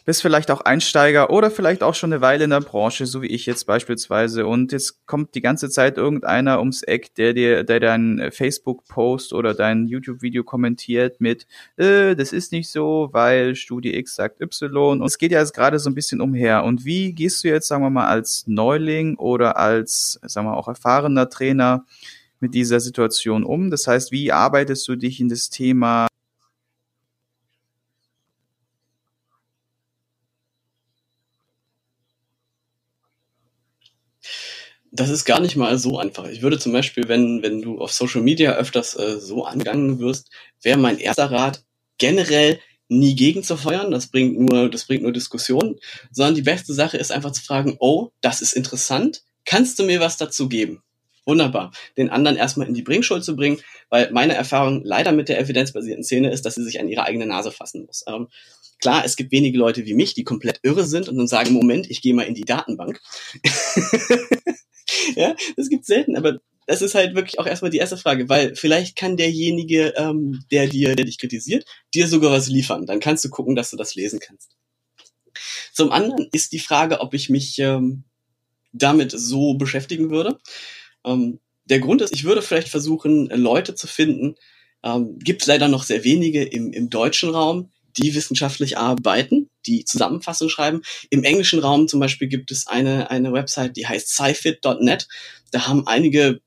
bist 0.06 0.22
vielleicht 0.22 0.52
auch 0.52 0.60
Einsteiger 0.60 1.30
oder 1.30 1.50
vielleicht 1.50 1.82
auch 1.82 1.96
schon 1.96 2.12
eine 2.12 2.22
Weile 2.22 2.44
in 2.44 2.50
der 2.50 2.60
Branche, 2.60 3.06
so 3.06 3.22
wie 3.22 3.26
ich 3.26 3.44
jetzt 3.44 3.66
beispielsweise. 3.66 4.46
Und 4.46 4.70
jetzt 4.70 5.04
kommt 5.04 5.34
die 5.34 5.40
ganze 5.40 5.68
Zeit 5.68 5.96
irgendeiner 5.96 6.60
ums 6.60 6.84
Eck, 6.84 7.12
der 7.16 7.34
dir, 7.34 7.64
der 7.64 7.80
dein 7.80 8.30
Facebook-Post 8.30 9.32
oder 9.32 9.52
dein 9.52 9.88
YouTube-Video 9.88 10.44
kommentiert 10.44 11.20
mit, 11.20 11.48
äh, 11.76 12.14
das 12.14 12.32
ist 12.32 12.52
nicht 12.52 12.70
so, 12.70 13.08
weil 13.10 13.56
Studie 13.56 13.96
X 13.96 14.14
sagt 14.14 14.40
Y. 14.40 15.00
Und 15.00 15.06
es 15.06 15.18
geht 15.18 15.32
ja 15.32 15.40
jetzt 15.40 15.54
gerade 15.54 15.80
so 15.80 15.90
ein 15.90 15.94
bisschen 15.96 16.20
umher. 16.20 16.62
Und 16.62 16.84
wie 16.84 17.12
gehst 17.12 17.42
du 17.42 17.48
jetzt, 17.48 17.66
sagen 17.66 17.82
wir 17.82 17.90
mal, 17.90 18.06
als 18.06 18.44
Neuling 18.46 19.16
oder 19.16 19.56
als, 19.56 20.20
sagen 20.22 20.46
wir 20.46 20.56
auch 20.56 20.68
erfahrener 20.68 21.28
Trainer 21.28 21.84
mit 22.38 22.54
dieser 22.54 22.78
Situation 22.78 23.42
um? 23.42 23.72
Das 23.72 23.88
heißt, 23.88 24.12
wie 24.12 24.30
arbeitest 24.30 24.86
du 24.86 24.94
dich 24.94 25.18
in 25.18 25.28
das 25.28 25.50
Thema 25.50 26.06
Das 34.96 35.10
ist 35.10 35.26
gar 35.26 35.40
nicht 35.40 35.56
mal 35.56 35.78
so 35.78 35.98
einfach. 35.98 36.26
Ich 36.26 36.40
würde 36.40 36.58
zum 36.58 36.72
Beispiel, 36.72 37.06
wenn, 37.06 37.42
wenn 37.42 37.60
du 37.60 37.78
auf 37.80 37.92
Social 37.92 38.22
Media 38.22 38.52
öfters 38.52 38.98
äh, 38.98 39.20
so 39.20 39.44
angegangen 39.44 39.98
wirst, 39.98 40.30
wäre 40.62 40.78
mein 40.78 40.98
erster 40.98 41.30
Rat 41.30 41.62
generell 41.98 42.58
nie 42.88 43.14
gegen 43.14 43.42
zu 43.42 43.58
feuern. 43.58 43.90
Das 43.90 44.06
bringt 44.06 44.38
nur, 44.38 44.70
das 44.70 44.86
bringt 44.86 45.02
nur 45.02 45.12
Diskussionen, 45.12 45.76
sondern 46.10 46.34
die 46.34 46.42
beste 46.42 46.72
Sache 46.72 46.96
ist 46.96 47.12
einfach 47.12 47.32
zu 47.32 47.42
fragen, 47.42 47.76
oh, 47.78 48.10
das 48.22 48.40
ist 48.40 48.54
interessant. 48.54 49.22
Kannst 49.44 49.78
du 49.78 49.84
mir 49.84 50.00
was 50.00 50.16
dazu 50.16 50.48
geben? 50.48 50.82
Wunderbar. 51.26 51.72
Den 51.98 52.08
anderen 52.08 52.38
erstmal 52.38 52.66
in 52.66 52.74
die 52.74 52.82
Bringschuld 52.82 53.22
zu 53.22 53.36
bringen, 53.36 53.60
weil 53.90 54.10
meine 54.12 54.34
Erfahrung 54.34 54.82
leider 54.82 55.12
mit 55.12 55.28
der 55.28 55.38
evidenzbasierten 55.38 56.04
Szene 56.04 56.30
ist, 56.30 56.46
dass 56.46 56.54
sie 56.54 56.64
sich 56.64 56.80
an 56.80 56.88
ihre 56.88 57.02
eigene 57.02 57.26
Nase 57.26 57.50
fassen 57.50 57.84
muss. 57.84 58.02
Ähm, 58.06 58.28
klar, 58.80 59.04
es 59.04 59.16
gibt 59.16 59.30
wenige 59.30 59.58
Leute 59.58 59.84
wie 59.84 59.94
mich, 59.94 60.14
die 60.14 60.24
komplett 60.24 60.60
irre 60.62 60.84
sind 60.84 61.08
und 61.10 61.18
dann 61.18 61.26
sagen, 61.26 61.52
Moment, 61.52 61.90
ich 61.90 62.00
gehe 62.00 62.14
mal 62.14 62.22
in 62.22 62.34
die 62.34 62.44
Datenbank. 62.46 62.98
ja, 65.16 65.34
das 65.56 65.68
gibt's 65.68 65.86
selten, 65.86 66.16
aber 66.16 66.38
das 66.66 66.82
ist 66.82 66.94
halt 66.94 67.14
wirklich 67.14 67.38
auch 67.38 67.46
erstmal 67.46 67.70
die 67.70 67.78
erste 67.78 67.96
Frage, 67.96 68.28
weil 68.28 68.56
vielleicht 68.56 68.96
kann 68.96 69.16
derjenige, 69.16 69.94
ähm, 69.96 70.44
der 70.50 70.66
dir, 70.66 70.96
der 70.96 71.04
dich 71.04 71.18
kritisiert, 71.18 71.64
dir 71.94 72.08
sogar 72.08 72.32
was 72.32 72.48
liefern. 72.48 72.86
Dann 72.86 72.98
kannst 73.00 73.24
du 73.24 73.30
gucken, 73.30 73.54
dass 73.54 73.70
du 73.70 73.76
das 73.76 73.94
lesen 73.94 74.18
kannst. 74.18 74.56
Zum 75.72 75.92
anderen 75.92 76.28
ist 76.32 76.52
die 76.52 76.58
Frage, 76.58 77.00
ob 77.00 77.14
ich 77.14 77.30
mich 77.30 77.58
ähm, 77.58 78.04
damit 78.72 79.12
so 79.12 79.54
beschäftigen 79.54 80.10
würde. 80.10 80.38
Ähm, 81.04 81.40
der 81.66 81.80
Grund 81.80 82.02
ist, 82.02 82.14
ich 82.14 82.24
würde 82.24 82.42
vielleicht 82.42 82.68
versuchen, 82.68 83.28
Leute 83.28 83.74
zu 83.74 83.86
finden, 83.86 84.36
ähm, 84.82 85.18
gibt 85.18 85.46
leider 85.46 85.68
noch 85.68 85.82
sehr 85.82 86.04
wenige 86.04 86.42
im, 86.44 86.72
im 86.72 86.90
deutschen 86.90 87.30
Raum, 87.30 87.70
die 87.98 88.14
wissenschaftlich 88.14 88.78
arbeiten, 88.78 89.50
die 89.66 89.84
Zusammenfassung 89.84 90.48
schreiben. 90.48 90.82
Im 91.10 91.24
englischen 91.24 91.60
Raum 91.60 91.88
zum 91.88 92.00
Beispiel 92.00 92.28
gibt 92.28 92.50
es 92.50 92.66
eine, 92.66 93.10
eine 93.10 93.32
Website, 93.32 93.76
die 93.76 93.86
heißt 93.86 94.08
scifit.net. 94.08 95.08
Da 95.50 95.66
haben 95.66 95.86
einige 95.86 96.40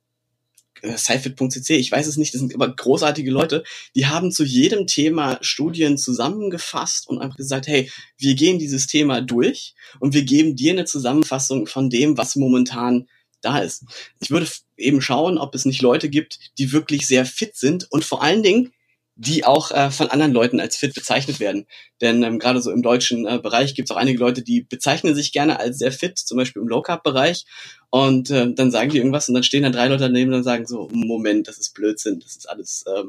äh, 0.82 0.98
scifit.cc, 0.98 1.76
ich 1.76 1.92
weiß 1.92 2.08
es 2.08 2.18
nicht, 2.18 2.34
das 2.34 2.42
sind 2.42 2.54
aber 2.54 2.74
großartige 2.74 3.32
Leute, 3.32 3.64
die 3.96 4.08
haben 4.08 4.32
zu 4.32 4.44
jedem 4.44 4.88
Thema 4.88 5.38
Studien 5.42 5.98
zusammengefasst 5.98 7.08
und 7.08 7.20
einfach 7.20 7.38
gesagt, 7.38 7.68
hey, 7.68 7.92
wir 8.18 8.36
gehen 8.36 8.60
dieses 8.60 8.88
Thema 8.88 9.22
durch 9.22 9.74
und 10.00 10.14
wir 10.14 10.24
geben 10.24 10.56
dir 10.56 10.74
eine 10.74 10.86
Zusammenfassung 10.86 11.68
von 11.68 11.90
dem, 11.90 12.18
was 12.18 12.36
momentan 12.36 13.08
da 13.42 13.60
ist. 13.60 13.84
Ich 14.20 14.32
würde 14.32 14.48
eben 14.78 15.02
schauen, 15.02 15.38
ob 15.38 15.56
es 15.56 15.66
nicht 15.66 15.82
Leute 15.82 16.10
gibt, 16.10 16.40
die 16.58 16.72
wirklich 16.72 17.08
sehr 17.08 17.26
fit 17.26 17.56
sind 17.56 17.88
und 17.90 18.04
vor 18.04 18.22
allen 18.22 18.44
Dingen 18.44 18.74
die 19.22 19.44
auch 19.44 19.72
äh, 19.72 19.92
von 19.92 20.08
anderen 20.08 20.32
Leuten 20.32 20.62
als 20.62 20.78
fit 20.78 20.94
bezeichnet 20.94 21.42
werden. 21.42 21.68
Denn 22.00 22.24
ähm, 22.24 22.40
gerade 22.40 22.62
so 22.62 22.72
im 22.72 22.82
deutschen 22.82 23.28
äh, 23.28 23.38
Bereich 23.38 23.76
gibt 23.76 23.90
es 23.90 23.92
auch 23.94 24.00
einige 24.00 24.18
Leute, 24.18 24.42
die 24.42 24.62
bezeichnen 24.62 25.14
sich 25.14 25.34
gerne 25.34 25.60
als 25.60 25.78
sehr 25.78 25.92
fit, 25.92 26.18
zum 26.18 26.38
Beispiel 26.38 26.62
im 26.62 26.70
Low 26.70 26.82
Carb 26.82 27.04
Bereich. 27.04 27.46
Und 27.90 28.32
äh, 28.32 28.54
dann 28.54 28.72
sagen 28.72 28.92
die 28.92 28.98
irgendwas 28.98 29.28
und 29.28 29.34
dann 29.34 29.44
stehen 29.44 29.64
dann 29.64 29.74
drei 29.74 29.90
Leute 29.90 30.04
daneben 30.04 30.34
und 30.34 30.44
sagen 30.44 30.66
so, 30.66 30.88
Moment, 30.94 31.50
das 31.50 31.58
ist 31.58 31.74
Blödsinn, 31.74 32.22
das 32.22 32.38
ist 32.38 32.50
alles, 32.50 32.86
äh, 32.88 33.04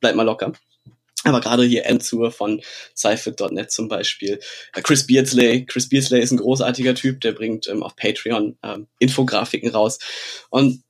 bleib 0.00 0.16
mal 0.16 0.24
locker. 0.24 0.52
Aber 1.24 1.40
gerade 1.40 1.64
hier 1.64 1.86
Enzur 1.86 2.30
von 2.30 2.60
Cyfit.net 2.94 3.70
zum 3.70 3.88
Beispiel. 3.88 4.40
Äh, 4.74 4.82
Chris 4.82 5.06
Beardsley. 5.06 5.64
Chris 5.64 5.88
Beardsley 5.88 6.20
ist 6.20 6.30
ein 6.30 6.38
großartiger 6.38 6.94
Typ, 6.94 7.22
der 7.22 7.32
bringt 7.32 7.68
ähm, 7.68 7.82
auf 7.82 7.96
Patreon 7.96 8.58
ähm, 8.62 8.86
Infografiken 8.98 9.70
raus. 9.70 9.98
Und 10.50 10.82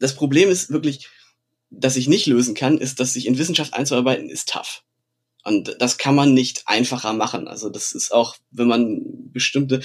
das 0.00 0.14
Problem 0.14 0.50
ist 0.50 0.70
wirklich, 0.70 1.08
das 1.78 1.96
ich 1.96 2.08
nicht 2.08 2.26
lösen 2.26 2.54
kann, 2.54 2.78
ist, 2.78 3.00
dass 3.00 3.12
sich 3.12 3.26
in 3.26 3.38
Wissenschaft 3.38 3.74
einzuarbeiten, 3.74 4.28
ist 4.28 4.48
tough. 4.48 4.82
Und 5.44 5.76
das 5.78 5.98
kann 5.98 6.14
man 6.14 6.32
nicht 6.32 6.62
einfacher 6.66 7.12
machen. 7.12 7.48
Also 7.48 7.68
das 7.68 7.92
ist 7.92 8.12
auch, 8.12 8.36
wenn 8.50 8.66
man 8.66 9.02
bestimmte 9.30 9.80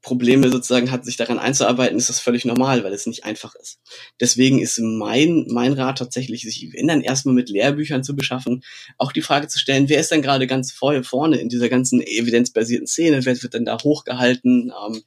Probleme 0.00 0.50
sozusagen 0.50 0.90
hat, 0.90 1.04
sich 1.04 1.16
daran 1.16 1.38
einzuarbeiten, 1.38 1.98
ist 1.98 2.08
das 2.08 2.20
völlig 2.20 2.44
normal, 2.44 2.84
weil 2.84 2.92
es 2.92 3.06
nicht 3.06 3.24
einfach 3.24 3.54
ist. 3.56 3.80
Deswegen 4.20 4.60
ist 4.60 4.78
mein, 4.78 5.46
mein 5.50 5.72
Rat 5.74 5.98
tatsächlich, 5.98 6.42
sich 6.42 6.72
wenn 6.72 6.86
dann 6.86 7.02
erstmal 7.02 7.34
mit 7.34 7.50
Lehrbüchern 7.50 8.04
zu 8.04 8.16
beschaffen, 8.16 8.64
auch 8.96 9.12
die 9.12 9.22
Frage 9.22 9.48
zu 9.48 9.58
stellen, 9.58 9.88
wer 9.88 10.00
ist 10.00 10.10
denn 10.10 10.22
gerade 10.22 10.46
ganz 10.46 10.72
vorne 10.72 11.36
in 11.38 11.48
dieser 11.48 11.68
ganzen 11.68 12.00
evidenzbasierten 12.00 12.86
Szene, 12.86 13.24
wer 13.24 13.42
wird 13.42 13.54
denn 13.54 13.66
da 13.66 13.76
hochgehalten? 13.82 14.72
Ähm, 14.86 15.02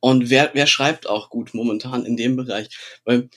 und 0.00 0.30
wer, 0.30 0.50
wer 0.54 0.66
schreibt 0.66 1.08
auch 1.08 1.28
gut 1.28 1.54
momentan 1.54 2.04
in 2.04 2.16
dem 2.16 2.36
Bereich? 2.36 2.68
Weil 3.04 3.28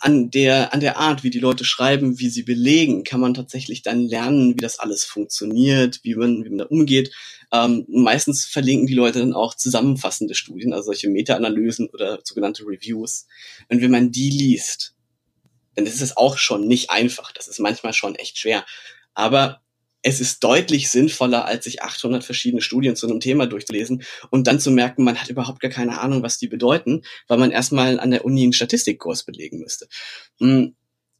an 0.00 0.30
der, 0.30 0.72
an 0.72 0.80
der 0.80 0.98
Art, 0.98 1.24
wie 1.24 1.30
die 1.30 1.40
Leute 1.40 1.64
schreiben, 1.64 2.18
wie 2.18 2.28
sie 2.28 2.44
belegen, 2.44 3.04
kann 3.04 3.20
man 3.20 3.34
tatsächlich 3.34 3.82
dann 3.82 4.06
lernen, 4.06 4.54
wie 4.54 4.60
das 4.60 4.78
alles 4.78 5.04
funktioniert, 5.04 6.00
wie 6.02 6.14
man, 6.14 6.44
wie 6.44 6.50
man 6.50 6.58
da 6.58 6.64
umgeht. 6.66 7.12
Ähm, 7.52 7.84
meistens 7.88 8.44
verlinken 8.44 8.86
die 8.86 8.94
Leute 8.94 9.18
dann 9.18 9.32
auch 9.32 9.54
zusammenfassende 9.54 10.34
Studien, 10.34 10.72
also 10.72 10.86
solche 10.86 11.08
Meta-Analysen 11.08 11.88
oder 11.88 12.20
sogenannte 12.22 12.64
Reviews. 12.64 13.26
Und 13.68 13.80
wenn 13.80 13.90
man 13.90 14.12
die 14.12 14.30
liest, 14.30 14.94
dann 15.74 15.86
ist 15.86 16.02
es 16.02 16.16
auch 16.16 16.38
schon 16.38 16.66
nicht 16.66 16.90
einfach. 16.90 17.32
Das 17.32 17.48
ist 17.48 17.58
manchmal 17.58 17.92
schon 17.92 18.14
echt 18.14 18.38
schwer. 18.38 18.64
Aber 19.14 19.62
es 20.08 20.20
ist 20.20 20.42
deutlich 20.42 20.90
sinnvoller, 20.90 21.44
als 21.44 21.64
sich 21.64 21.82
800 21.82 22.24
verschiedene 22.24 22.62
Studien 22.62 22.96
zu 22.96 23.06
einem 23.06 23.20
Thema 23.20 23.46
durchzulesen 23.46 24.02
und 24.30 24.46
dann 24.46 24.58
zu 24.58 24.70
merken, 24.70 25.04
man 25.04 25.20
hat 25.20 25.28
überhaupt 25.28 25.60
gar 25.60 25.70
keine 25.70 26.00
Ahnung, 26.00 26.22
was 26.22 26.38
die 26.38 26.48
bedeuten, 26.48 27.02
weil 27.26 27.38
man 27.38 27.50
erstmal 27.50 28.00
an 28.00 28.10
der 28.10 28.24
Uni 28.24 28.42
einen 28.42 28.52
Statistikkurs 28.54 29.24
belegen 29.24 29.58
müsste. 29.58 29.86
Hm, 30.38 30.74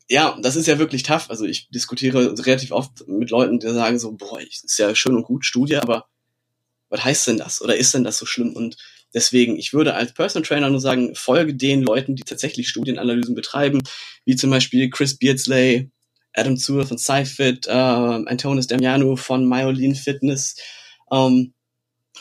ja, 0.09 0.38
das 0.40 0.57
ist 0.57 0.66
ja 0.66 0.79
wirklich 0.79 1.03
tough. 1.03 1.29
Also 1.29 1.44
ich 1.44 1.68
diskutiere 1.68 2.35
relativ 2.38 2.72
oft 2.72 3.07
mit 3.07 3.31
Leuten, 3.31 3.59
die 3.59 3.68
sagen 3.68 3.98
so, 3.98 4.12
boah, 4.12 4.40
ist 4.40 4.79
ja 4.79 4.94
schön 4.94 5.16
und 5.16 5.24
gut 5.24 5.44
Studie, 5.44 5.77
aber 5.77 6.07
was 6.88 7.05
heißt 7.05 7.27
denn 7.27 7.37
das? 7.37 7.61
Oder 7.61 7.77
ist 7.77 7.92
denn 7.92 8.05
das 8.05 8.16
so 8.16 8.24
schlimm? 8.24 8.55
Und 8.55 8.77
deswegen, 9.12 9.59
ich 9.59 9.74
würde 9.74 9.94
als 9.94 10.14
Personal 10.14 10.46
Trainer 10.46 10.70
nur 10.70 10.81
sagen, 10.81 11.14
folge 11.14 11.55
den 11.55 11.83
Leuten, 11.83 12.16
die 12.16 12.22
tatsächlich 12.22 12.70
Studienanalysen 12.70 13.35
betreiben, 13.35 13.83
wie 14.24 14.37
zum 14.37 14.48
Beispiel 14.48 14.88
Chris 14.88 15.18
Beardsley, 15.18 15.90
Adam 16.34 16.56
Zur 16.56 16.86
von 16.86 16.98
SciFit, 16.98 17.66
äh, 17.66 17.70
Antonis 17.70 18.66
Damiano 18.66 19.16
von 19.16 19.48
Myolin 19.48 19.94
Fitness, 19.94 20.56
ähm, 21.10 21.52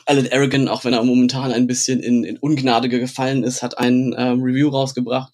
Alan 0.05 0.27
Aragon, 0.31 0.67
auch 0.67 0.85
wenn 0.85 0.93
er 0.93 1.03
momentan 1.03 1.51
ein 1.51 1.67
bisschen 1.67 1.99
in, 1.99 2.23
in 2.23 2.37
Ungnade 2.37 2.89
gefallen 2.89 3.43
ist, 3.43 3.63
hat 3.63 3.77
ein 3.77 4.15
ähm, 4.17 4.41
Review 4.41 4.69
rausgebracht, 4.69 5.33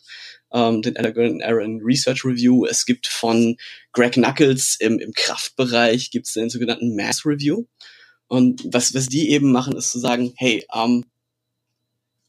ähm, 0.51 0.81
den 0.81 0.97
Alan 0.97 1.41
Aaron 1.41 1.81
Research 1.83 2.23
Review. 2.23 2.65
Es 2.65 2.86
gibt 2.86 3.07
von 3.07 3.57
Greg 3.91 4.13
Knuckles 4.13 4.77
im, 4.79 4.99
im 4.99 5.12
Kraftbereich 5.13 6.12
gibt's 6.12 6.33
den 6.33 6.49
sogenannten 6.49 6.95
Mass 6.95 7.25
Review. 7.25 7.65
Und 8.27 8.63
was, 8.71 8.93
was 8.95 9.07
die 9.07 9.29
eben 9.29 9.51
machen, 9.51 9.75
ist 9.75 9.91
zu 9.91 9.99
sagen, 9.99 10.33
hey, 10.38 10.65
ähm, 10.73 11.05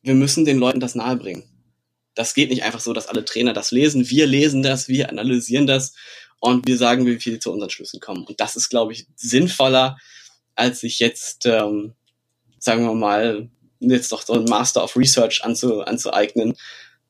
wir 0.02 0.14
müssen 0.14 0.44
den 0.44 0.58
Leuten 0.58 0.80
das 0.80 0.94
nahebringen. 0.94 1.44
Das 2.14 2.34
geht 2.34 2.50
nicht 2.50 2.62
einfach 2.62 2.80
so, 2.80 2.92
dass 2.92 3.08
alle 3.08 3.24
Trainer 3.24 3.52
das 3.52 3.70
lesen. 3.70 4.08
Wir 4.08 4.26
lesen 4.26 4.62
das, 4.62 4.88
wir 4.88 5.10
analysieren 5.10 5.66
das 5.66 5.94
und 6.40 6.66
wir 6.66 6.76
sagen, 6.76 7.06
wie 7.06 7.18
viel 7.18 7.38
zu 7.38 7.52
unseren 7.52 7.70
Schlüssen 7.70 8.00
kommen. 8.00 8.24
Und 8.24 8.40
das 8.40 8.56
ist, 8.56 8.68
glaube 8.68 8.92
ich, 8.92 9.06
sinnvoller, 9.16 9.98
als 10.54 10.80
sich 10.80 10.98
jetzt, 10.98 11.46
ähm, 11.46 11.94
sagen 12.58 12.84
wir 12.84 12.94
mal, 12.94 13.48
jetzt 13.80 14.12
doch 14.12 14.22
so 14.22 14.34
ein 14.34 14.44
Master 14.44 14.84
of 14.84 14.96
Research 14.96 15.44
anzu, 15.44 15.80
anzueignen, 15.82 16.54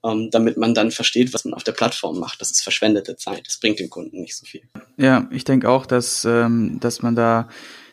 ähm, 0.05 0.31
damit 0.31 0.57
man 0.57 0.75
dann 0.75 0.91
versteht, 0.91 1.35
was 1.35 1.45
man 1.45 1.55
auf 1.55 1.65
der 1.65 1.73
Plattform 1.73 2.19
macht. 2.19 2.41
Das 2.41 2.51
ist 2.51 2.63
verschwendete 2.63 3.17
Zeit. 3.17 3.47
Das 3.47 3.59
bringt 3.59 3.81
dem 3.81 3.91
Kunden 3.91 4.21
nicht 4.21 4.37
so 4.37 4.47
viel. 4.47 4.63
Ja, 4.97 5.29
ich 5.31 5.45
denke 5.45 5.69
auch, 5.69 5.87
dass, 5.87 6.25
ähm, 6.25 6.79
dass 6.81 7.03
man 7.03 7.17
da 7.17 7.49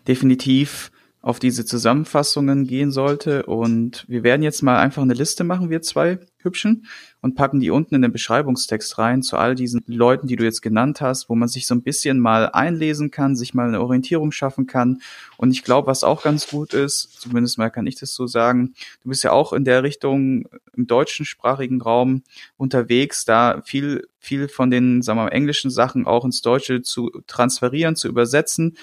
definitiv 0.08 0.92
auf 1.22 1.40
diese 1.40 1.66
Zusammenfassungen 1.66 2.66
gehen 2.66 2.92
sollte. 2.92 3.46
Und 3.46 4.06
wir 4.08 4.24
werden 4.24 4.42
jetzt 4.42 4.64
mal 4.64 4.80
einfach 4.80 5.04
eine 5.04 5.14
Liste 5.14 5.44
machen, 5.44 5.70
wir 5.70 5.82
zwei 5.82 6.20
Hübschen, 6.44 6.86
und 7.22 7.36
packen 7.36 7.60
die 7.60 7.70
unten 7.70 7.96
in 7.96 8.02
den 8.02 8.12
Beschreibungstext 8.12 8.98
rein 8.98 9.22
zu 9.22 9.38
all 9.38 9.54
diesen 9.56 9.84
Leuten, 9.86 10.28
die 10.28 10.36
du 10.36 10.44
jetzt 10.44 10.62
genannt 10.62 11.02
hast, 11.02 11.30
wo 11.30 11.36
man 11.36 11.48
sich 11.48 11.68
so 11.68 11.76
ein 11.76 11.84
bisschen 11.84 12.20
mal 12.20 12.50
einlesen 12.50 13.12
kann, 13.12 13.36
sich 13.36 13.54
mal 13.54 13.68
eine 13.68 13.80
Orientierung 13.80 14.32
schaffen 14.32 14.66
kann. 14.66 15.02
Und 15.38 15.52
ich 15.52 15.64
glaube, 15.64 15.88
was 15.88 16.04
auch 16.04 16.24
ganz 16.24 16.48
gut 16.48 16.74
ist, 16.74 17.22
zumindest 17.22 17.58
mal 17.58 17.70
kann 17.70 17.86
ich 17.86 17.96
das 17.96 18.14
so 18.14 18.26
sagen, 18.26 18.74
du 19.04 19.10
bist 19.10 19.24
ja 19.24 19.32
auch 19.32 19.54
in 19.54 19.66
der 19.66 19.84
Richtung 19.84 20.48
im 20.76 20.88
deutschen 20.88 21.26
sprachigen 21.26 21.82
Raum 21.82 22.24
unterwegs, 22.58 23.24
da 23.24 23.62
viel, 23.64 24.08
viel 24.20 24.48
von 24.48 24.72
den, 24.72 25.04
sagen 25.04 25.20
wir 25.20 25.26
mal, 25.26 25.30
englischen 25.30 25.70
Sachen 25.70 26.08
auch 26.08 26.26
ins 26.26 26.42
Deutsche 26.42 26.82
zu 26.82 27.12
transferieren, 27.28 27.96
zu 27.96 28.08
übersetzen. 28.08 28.78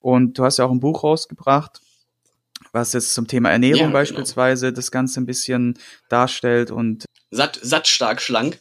Und 0.00 0.38
du 0.38 0.44
hast 0.44 0.58
ja 0.58 0.66
auch 0.66 0.72
ein 0.72 0.80
Buch 0.80 1.04
rausgebracht, 1.04 1.80
was 2.74 2.92
jetzt 2.92 3.14
zum 3.14 3.26
Thema 3.26 3.50
Ernährung 3.50 3.78
ja, 3.78 3.86
genau. 3.86 3.98
beispielsweise 3.98 4.66
genau. 4.66 4.76
das 4.76 4.90
Ganze 4.90 5.20
ein 5.20 5.26
bisschen 5.26 5.78
darstellt 6.08 6.70
und 6.70 7.04
satt, 7.30 7.58
satt 7.62 7.88
stark 7.88 8.20
schlank. 8.20 8.60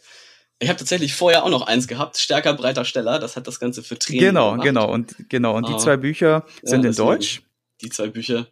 Ich 0.59 0.69
habe 0.69 0.77
tatsächlich 0.77 1.13
vorher 1.15 1.43
auch 1.43 1.49
noch 1.49 1.63
eins 1.63 1.87
gehabt, 1.87 2.17
stärker 2.17 2.53
breiter 2.53 2.85
Steller. 2.85 3.19
Das 3.19 3.35
hat 3.35 3.47
das 3.47 3.59
Ganze 3.59 3.83
für 3.83 3.97
Training 3.97 4.21
Genau, 4.21 4.51
gemacht. 4.51 4.65
genau 4.65 4.91
und 4.91 5.29
genau 5.29 5.57
und 5.57 5.67
die 5.67 5.73
ah. 5.73 5.77
zwei 5.77 5.97
Bücher 5.97 6.45
sind 6.61 6.83
ja, 6.83 6.91
in 6.91 6.95
Deutsch. 6.95 7.41
Die 7.81 7.89
zwei 7.89 8.07
Bücher 8.07 8.47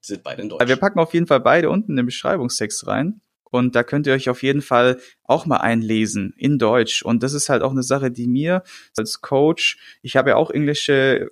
sind 0.00 0.22
beide 0.22 0.42
in 0.42 0.48
Deutsch. 0.48 0.66
Wir 0.66 0.76
packen 0.76 0.98
auf 0.98 1.14
jeden 1.14 1.26
Fall 1.26 1.40
beide 1.40 1.70
unten 1.70 1.92
in 1.92 1.96
den 1.96 2.06
Beschreibungstext 2.06 2.86
rein. 2.86 3.20
Und 3.54 3.76
da 3.76 3.84
könnt 3.84 4.08
ihr 4.08 4.14
euch 4.14 4.28
auf 4.28 4.42
jeden 4.42 4.62
Fall 4.62 4.98
auch 5.22 5.46
mal 5.46 5.58
einlesen 5.58 6.34
in 6.36 6.58
Deutsch. 6.58 7.04
Und 7.04 7.22
das 7.22 7.34
ist 7.34 7.48
halt 7.48 7.62
auch 7.62 7.70
eine 7.70 7.84
Sache, 7.84 8.10
die 8.10 8.26
mir 8.26 8.64
als 8.96 9.20
Coach, 9.20 9.78
ich 10.02 10.16
habe 10.16 10.30
ja 10.30 10.36
auch 10.36 10.50
englische 10.50 11.30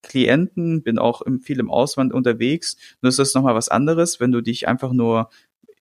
Klienten, 0.00 0.84
bin 0.84 0.96
auch 1.00 1.22
viel 1.42 1.58
im 1.58 1.68
Ausland 1.68 2.12
unterwegs. 2.12 2.76
Nur 3.02 3.08
ist 3.08 3.18
das 3.18 3.34
nochmal 3.34 3.56
was 3.56 3.68
anderes, 3.68 4.20
wenn 4.20 4.30
du 4.30 4.42
dich 4.42 4.68
einfach 4.68 4.92
nur 4.92 5.28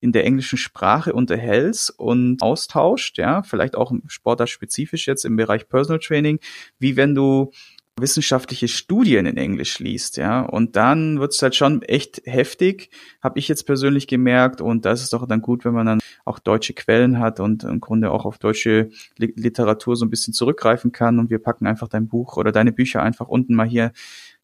in 0.02 0.12
der 0.12 0.26
englischen 0.26 0.58
Sprache 0.58 1.14
unterhältst 1.14 1.92
und 2.00 2.42
austauscht, 2.42 3.20
ja, 3.20 3.44
vielleicht 3.44 3.76
auch 3.76 3.94
sportartspezifisch 4.08 5.06
jetzt 5.06 5.24
im 5.24 5.36
Bereich 5.36 5.70
Personal 5.70 6.00
Training, 6.00 6.40
wie 6.80 6.96
wenn 6.96 7.14
du 7.14 7.52
wissenschaftliche 7.98 8.68
Studien 8.68 9.26
in 9.26 9.38
Englisch 9.38 9.80
liest, 9.80 10.18
ja, 10.18 10.42
und 10.42 10.76
dann 10.76 11.20
wird's 11.20 11.42
halt 11.42 11.56
schon 11.56 11.82
echt 11.82 12.22
heftig, 12.26 12.90
habe 13.22 13.40
ich 13.40 13.48
jetzt 13.48 13.64
persönlich 13.66 14.08
gemerkt, 14.08 14.60
und 14.60 14.86
da 14.86 14.92
ist 14.92 15.02
es 15.02 15.10
doch 15.10 15.26
dann 15.28 15.42
gut, 15.42 15.64
wenn 15.64 15.74
man 15.74 15.86
dann 15.86 16.00
auch 16.26 16.40
deutsche 16.40 16.74
Quellen 16.74 17.20
hat 17.20 17.40
und 17.40 17.64
im 17.64 17.80
Grunde 17.80 18.12
auch 18.12 18.26
auf 18.26 18.38
deutsche 18.38 18.90
Literatur 19.18 19.96
so 19.96 20.06
ein 20.06 20.10
bisschen 20.10 20.34
zurückgreifen 20.34 20.92
kann 20.92 21.20
und 21.20 21.30
wir 21.30 21.40
packen 21.40 21.68
einfach 21.68 21.88
dein 21.88 22.08
Buch 22.08 22.38
oder 22.38 22.52
deine 22.52 22.72
Bücher 22.72 23.02
einfach 23.02 23.28
unten 23.28 23.56
mal 23.56 23.68
hier 23.68 23.92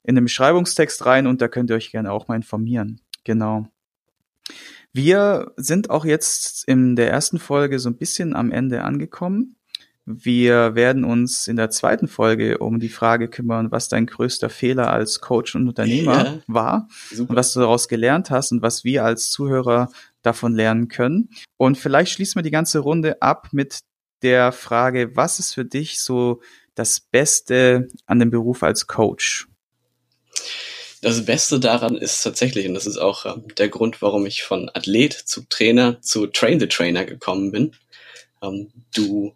in 0.03 0.15
den 0.15 0.23
Beschreibungstext 0.23 1.05
rein 1.05 1.27
und 1.27 1.41
da 1.41 1.47
könnt 1.47 1.69
ihr 1.69 1.75
euch 1.75 1.91
gerne 1.91 2.11
auch 2.11 2.27
mal 2.27 2.35
informieren. 2.35 3.01
Genau. 3.23 3.67
Wir 4.93 5.53
sind 5.55 5.89
auch 5.89 6.05
jetzt 6.05 6.67
in 6.67 6.95
der 6.95 7.09
ersten 7.09 7.39
Folge 7.39 7.79
so 7.79 7.89
ein 7.89 7.97
bisschen 7.97 8.35
am 8.35 8.51
Ende 8.51 8.83
angekommen. 8.83 9.55
Wir 10.23 10.75
werden 10.75 11.03
uns 11.03 11.47
in 11.47 11.55
der 11.55 11.69
zweiten 11.69 12.07
Folge 12.07 12.57
um 12.57 12.79
die 12.79 12.89
Frage 12.89 13.27
kümmern, 13.27 13.71
was 13.71 13.89
dein 13.89 14.05
größter 14.05 14.49
Fehler 14.49 14.91
als 14.91 15.19
Coach 15.21 15.55
und 15.55 15.67
Unternehmer 15.67 16.25
ja, 16.25 16.41
war 16.47 16.87
super. 17.09 17.29
und 17.29 17.35
was 17.35 17.53
du 17.53 17.59
daraus 17.61 17.87
gelernt 17.87 18.29
hast 18.29 18.51
und 18.51 18.61
was 18.61 18.83
wir 18.83 19.03
als 19.03 19.29
Zuhörer 19.29 19.89
davon 20.21 20.55
lernen 20.55 20.87
können. 20.87 21.29
Und 21.57 21.77
vielleicht 21.77 22.13
schließen 22.13 22.35
wir 22.35 22.43
die 22.43 22.51
ganze 22.51 22.79
Runde 22.79 23.21
ab 23.21 23.49
mit 23.51 23.79
der 24.21 24.51
Frage, 24.51 25.15
was 25.15 25.39
ist 25.39 25.53
für 25.53 25.65
dich 25.65 25.99
so 25.99 26.41
das 26.75 26.99
Beste 26.99 27.87
an 28.05 28.19
dem 28.19 28.29
Beruf 28.29 28.63
als 28.63 28.87
Coach? 28.87 29.47
Das 31.01 31.25
Beste 31.25 31.59
daran 31.59 31.97
ist 31.97 32.21
tatsächlich, 32.21 32.67
und 32.67 32.75
das 32.75 32.85
ist 32.85 32.97
auch 32.97 33.25
äh, 33.25 33.33
der 33.57 33.69
Grund, 33.69 34.01
warum 34.01 34.25
ich 34.27 34.43
von 34.43 34.69
Athlet 34.73 35.13
zu 35.13 35.41
Trainer 35.49 35.99
zu 36.01 36.27
Train 36.27 36.59
the 36.59 36.67
Trainer 36.67 37.05
gekommen 37.05 37.51
bin. 37.51 37.75
Ähm, 38.43 38.71
du 38.93 39.33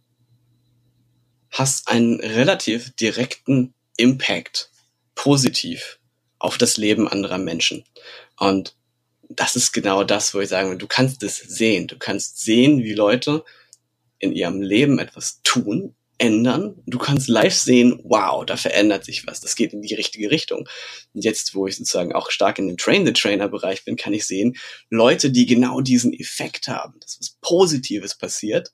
hast 1.57 1.87
einen 1.87 2.19
relativ 2.19 2.93
direkten 2.97 3.73
Impact 3.95 4.69
positiv 5.15 5.99
auf 6.37 6.57
das 6.57 6.75
Leben 6.75 7.07
anderer 7.07 7.37
Menschen. 7.37 7.85
Und 8.37 8.75
das 9.29 9.55
ist 9.55 9.71
genau 9.71 10.03
das, 10.03 10.33
wo 10.33 10.41
ich 10.41 10.49
sagen 10.49 10.69
will, 10.69 10.77
du 10.77 10.87
kannst 10.87 11.23
es 11.23 11.37
sehen. 11.37 11.87
Du 11.87 11.97
kannst 11.97 12.39
sehen, 12.39 12.83
wie 12.83 12.93
Leute 12.93 13.43
in 14.19 14.33
ihrem 14.33 14.61
Leben 14.61 14.99
etwas 14.99 15.41
tun, 15.43 15.95
ändern. 16.17 16.75
Du 16.85 16.97
kannst 16.97 17.29
live 17.29 17.55
sehen, 17.55 18.01
wow, 18.03 18.45
da 18.45 18.57
verändert 18.57 19.05
sich 19.05 19.25
was. 19.25 19.39
Das 19.39 19.55
geht 19.55 19.71
in 19.71 19.81
die 19.81 19.95
richtige 19.95 20.31
Richtung. 20.31 20.67
Und 21.13 21.23
jetzt, 21.23 21.55
wo 21.55 21.67
ich 21.67 21.77
sozusagen 21.77 22.13
auch 22.13 22.31
stark 22.31 22.59
in 22.59 22.67
dem 22.67 22.77
Train-the-Trainer-Bereich 22.77 23.85
bin, 23.85 23.95
kann 23.95 24.13
ich 24.13 24.25
sehen, 24.25 24.57
Leute, 24.89 25.31
die 25.31 25.45
genau 25.45 25.79
diesen 25.79 26.13
Effekt 26.13 26.67
haben, 26.67 26.99
dass 26.99 27.17
was 27.17 27.37
Positives 27.39 28.17
passiert, 28.17 28.73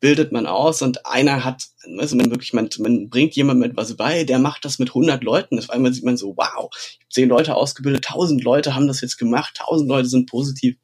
bildet 0.00 0.32
man 0.32 0.46
aus 0.46 0.82
und 0.82 1.06
einer 1.06 1.44
hat, 1.44 1.64
also 1.98 2.16
man 2.16 2.30
wirklich, 2.30 2.52
man, 2.52 2.68
man 2.78 3.10
bringt 3.10 3.36
jemandem 3.36 3.70
etwas 3.70 3.96
bei, 3.96 4.24
der 4.24 4.38
macht 4.38 4.64
das 4.64 4.78
mit 4.78 4.88
100 4.88 5.22
Leuten. 5.22 5.58
Auf 5.58 5.70
einmal 5.70 5.92
sieht 5.92 6.04
man 6.04 6.16
so, 6.16 6.34
wow, 6.36 6.70
zehn 7.10 7.28
Leute 7.28 7.54
ausgebildet, 7.54 8.04
tausend 8.04 8.42
Leute 8.42 8.74
haben 8.74 8.88
das 8.88 9.02
jetzt 9.02 9.18
gemacht, 9.18 9.56
tausend 9.58 9.88
Leute 9.88 10.08
sind 10.08 10.28
positiv 10.28 10.76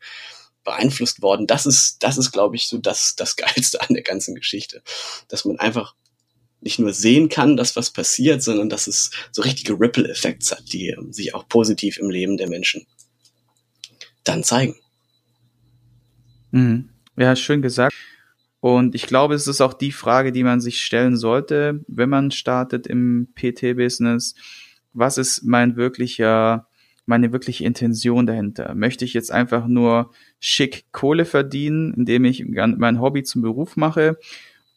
beeinflusst 0.65 1.23
worden. 1.23 1.47
Das 1.47 1.65
ist, 1.65 2.03
das 2.03 2.19
ist, 2.19 2.33
glaube 2.33 2.57
ich, 2.57 2.69
so 2.69 2.77
das, 2.79 3.15
das 3.17 3.37
Geilste 3.37 3.81
an 3.81 3.95
der 3.95 4.03
ganzen 4.03 4.35
Geschichte. 4.35 4.83
Dass 5.29 5.47
man 5.47 5.59
einfach 5.59 5.95
nicht 6.61 6.79
nur 6.79 6.93
sehen 6.93 7.29
kann, 7.29 7.57
dass 7.57 7.77
was 7.77 7.93
passiert, 7.93 8.43
sondern 8.43 8.69
dass 8.69 8.87
es 8.87 9.11
so 9.31 9.43
richtige 9.43 9.79
Ripple-Effekte 9.79 10.57
hat, 10.57 10.73
die 10.73 10.89
ähm, 10.89 11.13
sich 11.13 11.35
auch 11.35 11.49
positiv 11.49 11.99
im 11.99 12.11
Leben 12.11 12.37
der 12.37 12.49
Menschen 12.49 12.87
dann 14.25 14.43
zeigen. 14.43 14.77
Mhm. 16.51 16.91
Ja, 17.17 17.37
schön 17.37 17.63
gesagt. 17.63 17.95
Und 18.67 18.97
ich 18.97 19.07
glaube, 19.07 19.35
es 19.35 19.47
ist 19.47 19.61
auch 19.61 19.75
die 19.75 19.93
Frage, 19.93 20.33
die 20.33 20.43
man 20.43 20.61
sich 20.61 20.81
stellen 20.81 21.17
sollte, 21.17 21.85
wenn 21.87 22.09
man 22.09 22.33
startet 22.33 22.89
im 22.89 23.29
PT-Business. 23.37 24.35
Was 24.93 25.19
ist 25.19 25.45
mein 25.45 25.77
wirklicher, 25.77 26.67
meine 27.05 27.33
wirkliche 27.33 27.63
Intention 27.65 28.27
dahinter? 28.27 28.75
Möchte 28.75 29.05
ich 29.05 29.15
jetzt 29.15 29.31
einfach 29.31 29.69
nur 29.69 30.11
schick 30.41 30.87
Kohle 30.91 31.27
verdienen, 31.27 31.95
indem 31.95 32.25
ich 32.25 32.45
mein 32.45 33.01
Hobby 33.01 33.23
zum 33.23 33.43
Beruf 33.43 33.77
mache? 33.77 34.19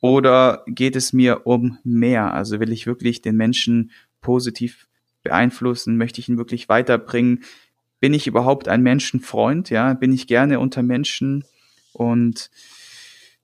Oder 0.02 0.63
geht 0.67 0.95
es 0.95 1.12
mir 1.12 1.47
um 1.47 1.80
mehr? 1.84 2.32
Also 2.32 2.60
will 2.60 2.71
ich 2.71 2.86
wirklich 2.86 3.23
den 3.23 3.38
Menschen 3.38 3.89
positiv 4.21 4.86
beeinflussen? 5.23 5.97
Möchte 5.97 6.21
ich 6.21 6.30
ihn 6.30 6.38
wirklich 6.38 6.69
weiterbringen? 6.69 7.43
Bin 7.99 8.13
ich 8.13 8.28
überhaupt 8.28 8.67
ein 8.67 8.84
Menschenfreund? 8.84 9.71
Ja, 9.71 9.95
bin 9.95 10.13
ich 10.13 10.28
gerne 10.28 10.60
unter 10.60 10.84
Menschen? 10.84 11.43
Und 11.91 12.52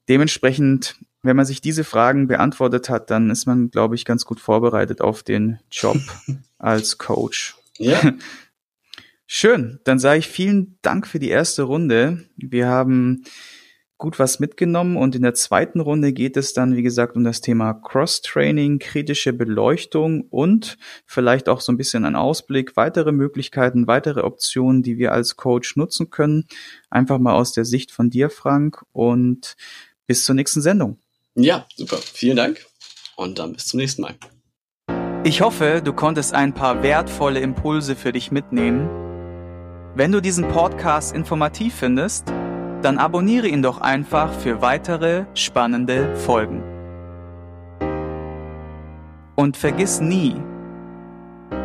dementsprechend, 0.10 0.96
wenn 1.22 1.36
man 1.36 1.46
sich 1.46 1.62
diese 1.62 1.84
Fragen 1.84 2.28
beantwortet 2.28 2.90
hat, 2.90 3.10
dann 3.10 3.30
ist 3.30 3.46
man, 3.46 3.70
glaube 3.70 3.96
ich, 3.96 4.06
ganz 4.06 4.26
gut 4.26 4.40
vorbereitet 4.40 5.02
auf 5.02 5.24
den 5.24 5.60
Job 5.72 5.98
als 6.58 6.98
Coach. 6.98 7.56
Ja. 7.78 8.14
Schön. 9.28 9.80
Dann 9.84 9.98
sage 9.98 10.20
ich 10.20 10.28
vielen 10.28 10.78
Dank 10.84 11.08
für 11.08 11.18
die 11.18 11.30
erste 11.30 11.64
Runde. 11.64 12.26
Wir 12.38 12.68
haben 12.68 13.24
gut 13.98 14.20
was 14.20 14.40
mitgenommen 14.40 14.98
und 14.98 15.16
in 15.16 15.22
der 15.22 15.34
zweiten 15.34 15.80
Runde 15.80 16.12
geht 16.12 16.36
es 16.38 16.54
dann, 16.54 16.76
wie 16.76 16.84
gesagt, 16.84 17.16
um 17.16 17.24
das 17.24 17.42
Thema 17.42 17.74
Cross-Training, 17.74 18.80
kritische 18.80 19.32
Beleuchtung 19.32 20.22
und 20.30 20.78
vielleicht 21.06 21.48
auch 21.48 21.62
so 21.62 21.72
ein 21.72 21.78
bisschen 21.78 22.04
ein 22.04 22.16
Ausblick, 22.16 22.76
weitere 22.76 23.14
Möglichkeiten, 23.14 23.88
weitere 23.88 24.22
Optionen, 24.22 24.84
die 24.84 24.98
wir 24.98 25.14
als 25.14 25.38
Coach 25.38 25.78
nutzen 25.78 26.10
können. 26.10 26.46
Einfach 26.90 27.20
mal 27.20 27.34
aus 27.34 27.54
der 27.54 27.66
Sicht 27.66 27.92
von 27.92 28.10
dir, 28.10 28.30
Frank, 28.30 28.84
und 28.92 29.56
bis 30.08 30.26
zur 30.26 30.36
nächsten 30.36 30.62
Sendung. 30.62 30.98
Ja, 31.36 31.66
super. 31.76 31.98
Vielen 31.98 32.38
Dank 32.38 32.66
und 33.16 33.40
dann 33.40 33.54
bis 33.54 33.68
zum 33.68 33.80
nächsten 33.80 34.02
Mal. 34.02 34.16
Ich 35.24 35.42
hoffe, 35.42 35.82
du 35.84 35.92
konntest 35.94 36.34
ein 36.34 36.54
paar 36.54 36.84
wertvolle 36.84 37.40
Impulse 37.40 37.96
für 37.96 38.12
dich 38.12 38.32
mitnehmen. 38.32 38.88
Wenn 39.96 40.12
du 40.12 40.22
diesen 40.22 40.48
Podcast 40.48 41.16
informativ 41.16 41.74
findest, 41.74 42.28
dann 42.82 42.98
abonniere 42.98 43.48
ihn 43.48 43.64
doch 43.64 43.82
einfach 43.82 44.32
für 44.34 44.62
weitere 44.62 45.26
spannende 45.34 46.16
Folgen. 46.16 46.64
Und 49.36 49.58
vergiss 49.58 50.00
nie, 50.00 50.36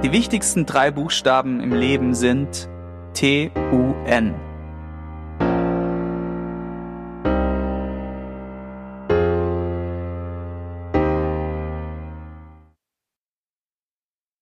die 0.02 0.12
wichtigsten 0.12 0.64
drei 0.64 0.90
Buchstaben 0.90 1.60
im 1.60 1.74
Leben 1.74 2.14
sind 2.14 2.68
T-U-N. 3.12 4.49